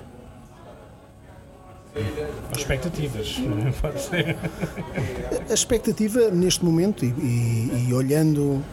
Expectativas, 2.57 3.37
pode 3.81 4.01
ser. 4.01 4.37
A 5.49 5.53
expectativa 5.53 6.29
neste 6.29 6.63
momento, 6.63 7.03
e, 7.03 7.09
e, 7.09 7.87
e 7.89 7.93
olhando 7.93 8.41
uh, 8.41 8.63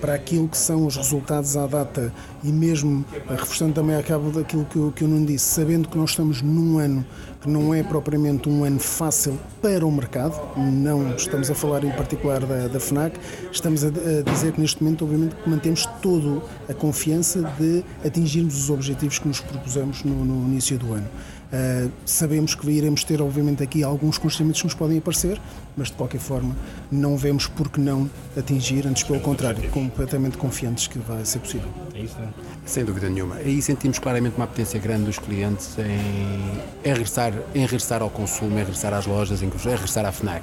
para 0.00 0.14
aquilo 0.14 0.48
que 0.48 0.56
são 0.56 0.86
os 0.86 0.96
resultados 0.96 1.56
à 1.56 1.66
data, 1.66 2.12
e 2.44 2.52
mesmo 2.52 3.00
uh, 3.00 3.30
reforçando 3.30 3.74
também 3.74 3.96
a 3.96 4.02
cabo 4.02 4.30
daquilo 4.30 4.64
que 4.64 4.92
que 4.94 5.04
eu 5.04 5.08
não 5.08 5.24
disse, 5.24 5.44
sabendo 5.46 5.88
que 5.88 5.96
nós 5.96 6.10
estamos 6.10 6.42
num 6.42 6.78
ano 6.78 7.04
que 7.40 7.48
não 7.48 7.74
é 7.74 7.82
propriamente 7.82 8.48
um 8.48 8.62
ano 8.62 8.78
fácil 8.78 9.38
para 9.60 9.84
o 9.84 9.90
mercado, 9.90 10.40
não 10.56 11.16
estamos 11.16 11.50
a 11.50 11.54
falar 11.54 11.82
em 11.82 11.90
particular 11.90 12.40
da, 12.40 12.68
da 12.68 12.78
FNAC, 12.78 13.18
estamos 13.50 13.84
a, 13.84 13.88
a 13.88 14.22
dizer 14.30 14.52
que 14.52 14.60
neste 14.60 14.82
momento, 14.82 15.04
obviamente, 15.04 15.34
mantemos 15.44 15.84
toda 16.00 16.40
a 16.68 16.74
confiança 16.74 17.42
de 17.58 17.84
atingirmos 18.06 18.56
os 18.56 18.70
objetivos 18.70 19.18
que 19.18 19.26
nos 19.26 19.40
propusemos 19.40 20.04
no, 20.04 20.24
no 20.24 20.48
início 20.48 20.78
do 20.78 20.92
ano. 20.92 21.08
Uh, 21.52 21.92
sabemos 22.06 22.54
que 22.54 22.66
iremos 22.70 23.04
ter, 23.04 23.20
obviamente, 23.20 23.62
aqui 23.62 23.82
alguns 23.82 24.16
constrangimentos 24.16 24.62
que 24.62 24.66
nos 24.68 24.74
podem 24.74 24.96
aparecer, 24.96 25.38
mas 25.76 25.88
de 25.88 25.94
qualquer 25.94 26.18
forma 26.18 26.56
não 26.90 27.14
vemos 27.14 27.46
por 27.46 27.68
que 27.68 27.78
não 27.78 28.08
atingir, 28.34 28.86
antes 28.86 29.02
pelo 29.02 29.20
contrário, 29.20 29.68
completamente 29.68 30.38
confiantes 30.38 30.86
que 30.86 30.98
vai 30.98 31.22
ser 31.26 31.40
possível. 31.40 31.68
É 31.94 32.00
isso, 32.00 32.16
não? 32.18 32.32
Sem 32.64 32.86
dúvida 32.86 33.10
nenhuma. 33.10 33.34
Aí 33.36 33.60
sentimos 33.60 33.98
claramente 33.98 34.34
uma 34.36 34.46
potência 34.46 34.80
grande 34.80 35.04
dos 35.04 35.18
clientes 35.18 35.76
em, 35.78 36.88
em, 36.88 36.92
regressar, 36.92 37.34
em 37.54 37.60
regressar 37.60 38.00
ao 38.00 38.08
consumo, 38.08 38.54
em 38.54 38.60
regressar 38.60 38.94
às 38.94 39.04
lojas, 39.04 39.42
em 39.42 39.50
regressar 39.50 40.06
à 40.06 40.12
FNAC. 40.12 40.42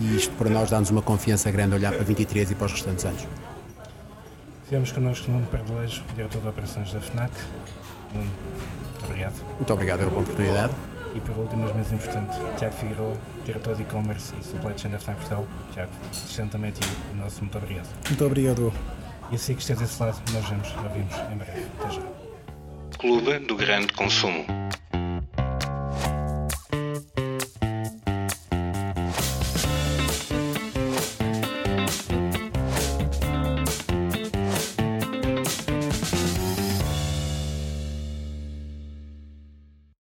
E 0.00 0.16
isto 0.16 0.32
para 0.36 0.48
nós 0.48 0.70
dá-nos 0.70 0.88
uma 0.88 1.02
confiança 1.02 1.50
grande 1.50 1.74
a 1.74 1.76
olhar 1.76 1.92
para 1.92 2.04
23 2.04 2.52
e 2.52 2.54
para 2.54 2.66
os 2.66 2.72
restantes 2.72 3.04
anos. 3.04 3.26
Tivemos 4.64 4.92
connosco 4.92 5.30
Nuno 5.30 5.46
Perdolejo, 5.46 6.02
diretor 6.14 6.40
de 6.40 6.48
operações 6.48 6.90
da 6.92 7.00
FNAC. 7.00 7.32
Nuno, 8.14 8.24
muito 8.24 8.77
obrigado. 9.08 9.34
Muito 9.56 9.72
obrigado 9.72 9.98
pela 9.98 10.20
oportunidade. 10.20 10.72
E 11.14 11.20
por 11.20 11.36
último, 11.38 11.62
mas 11.62 11.72
menos 11.72 11.92
importante, 11.92 12.36
Tiago 12.58 12.74
Figueiredo, 12.74 13.18
diretor 13.44 13.74
de 13.74 13.82
e-commerce 13.82 14.34
e 14.38 14.44
supply 14.44 14.72
chain 14.76 14.90
da 14.90 14.98
FNAC 14.98 15.18
Portugal. 15.18 15.46
Tiago, 15.72 15.90
estendo 16.12 16.50
também 16.50 16.70
a 16.70 16.72
ti 16.72 16.80
o 17.12 17.16
nosso 17.16 17.40
muito 17.40 17.58
obrigado. 17.58 17.88
Muito 18.06 18.24
obrigado. 18.24 18.72
E 19.30 19.34
assim 19.34 19.54
que 19.54 19.60
esteja 19.60 19.80
desse 19.80 20.02
lado, 20.02 20.20
nós 20.32 20.48
vemos, 20.48 20.68
ouvimos 20.76 21.14
em 21.32 21.36
breve. 21.36 21.66
Até 21.80 21.94
já. 21.94 22.02
Clube 22.98 23.38
do 23.40 23.56
Grande 23.56 23.92
Consumo. 23.92 24.44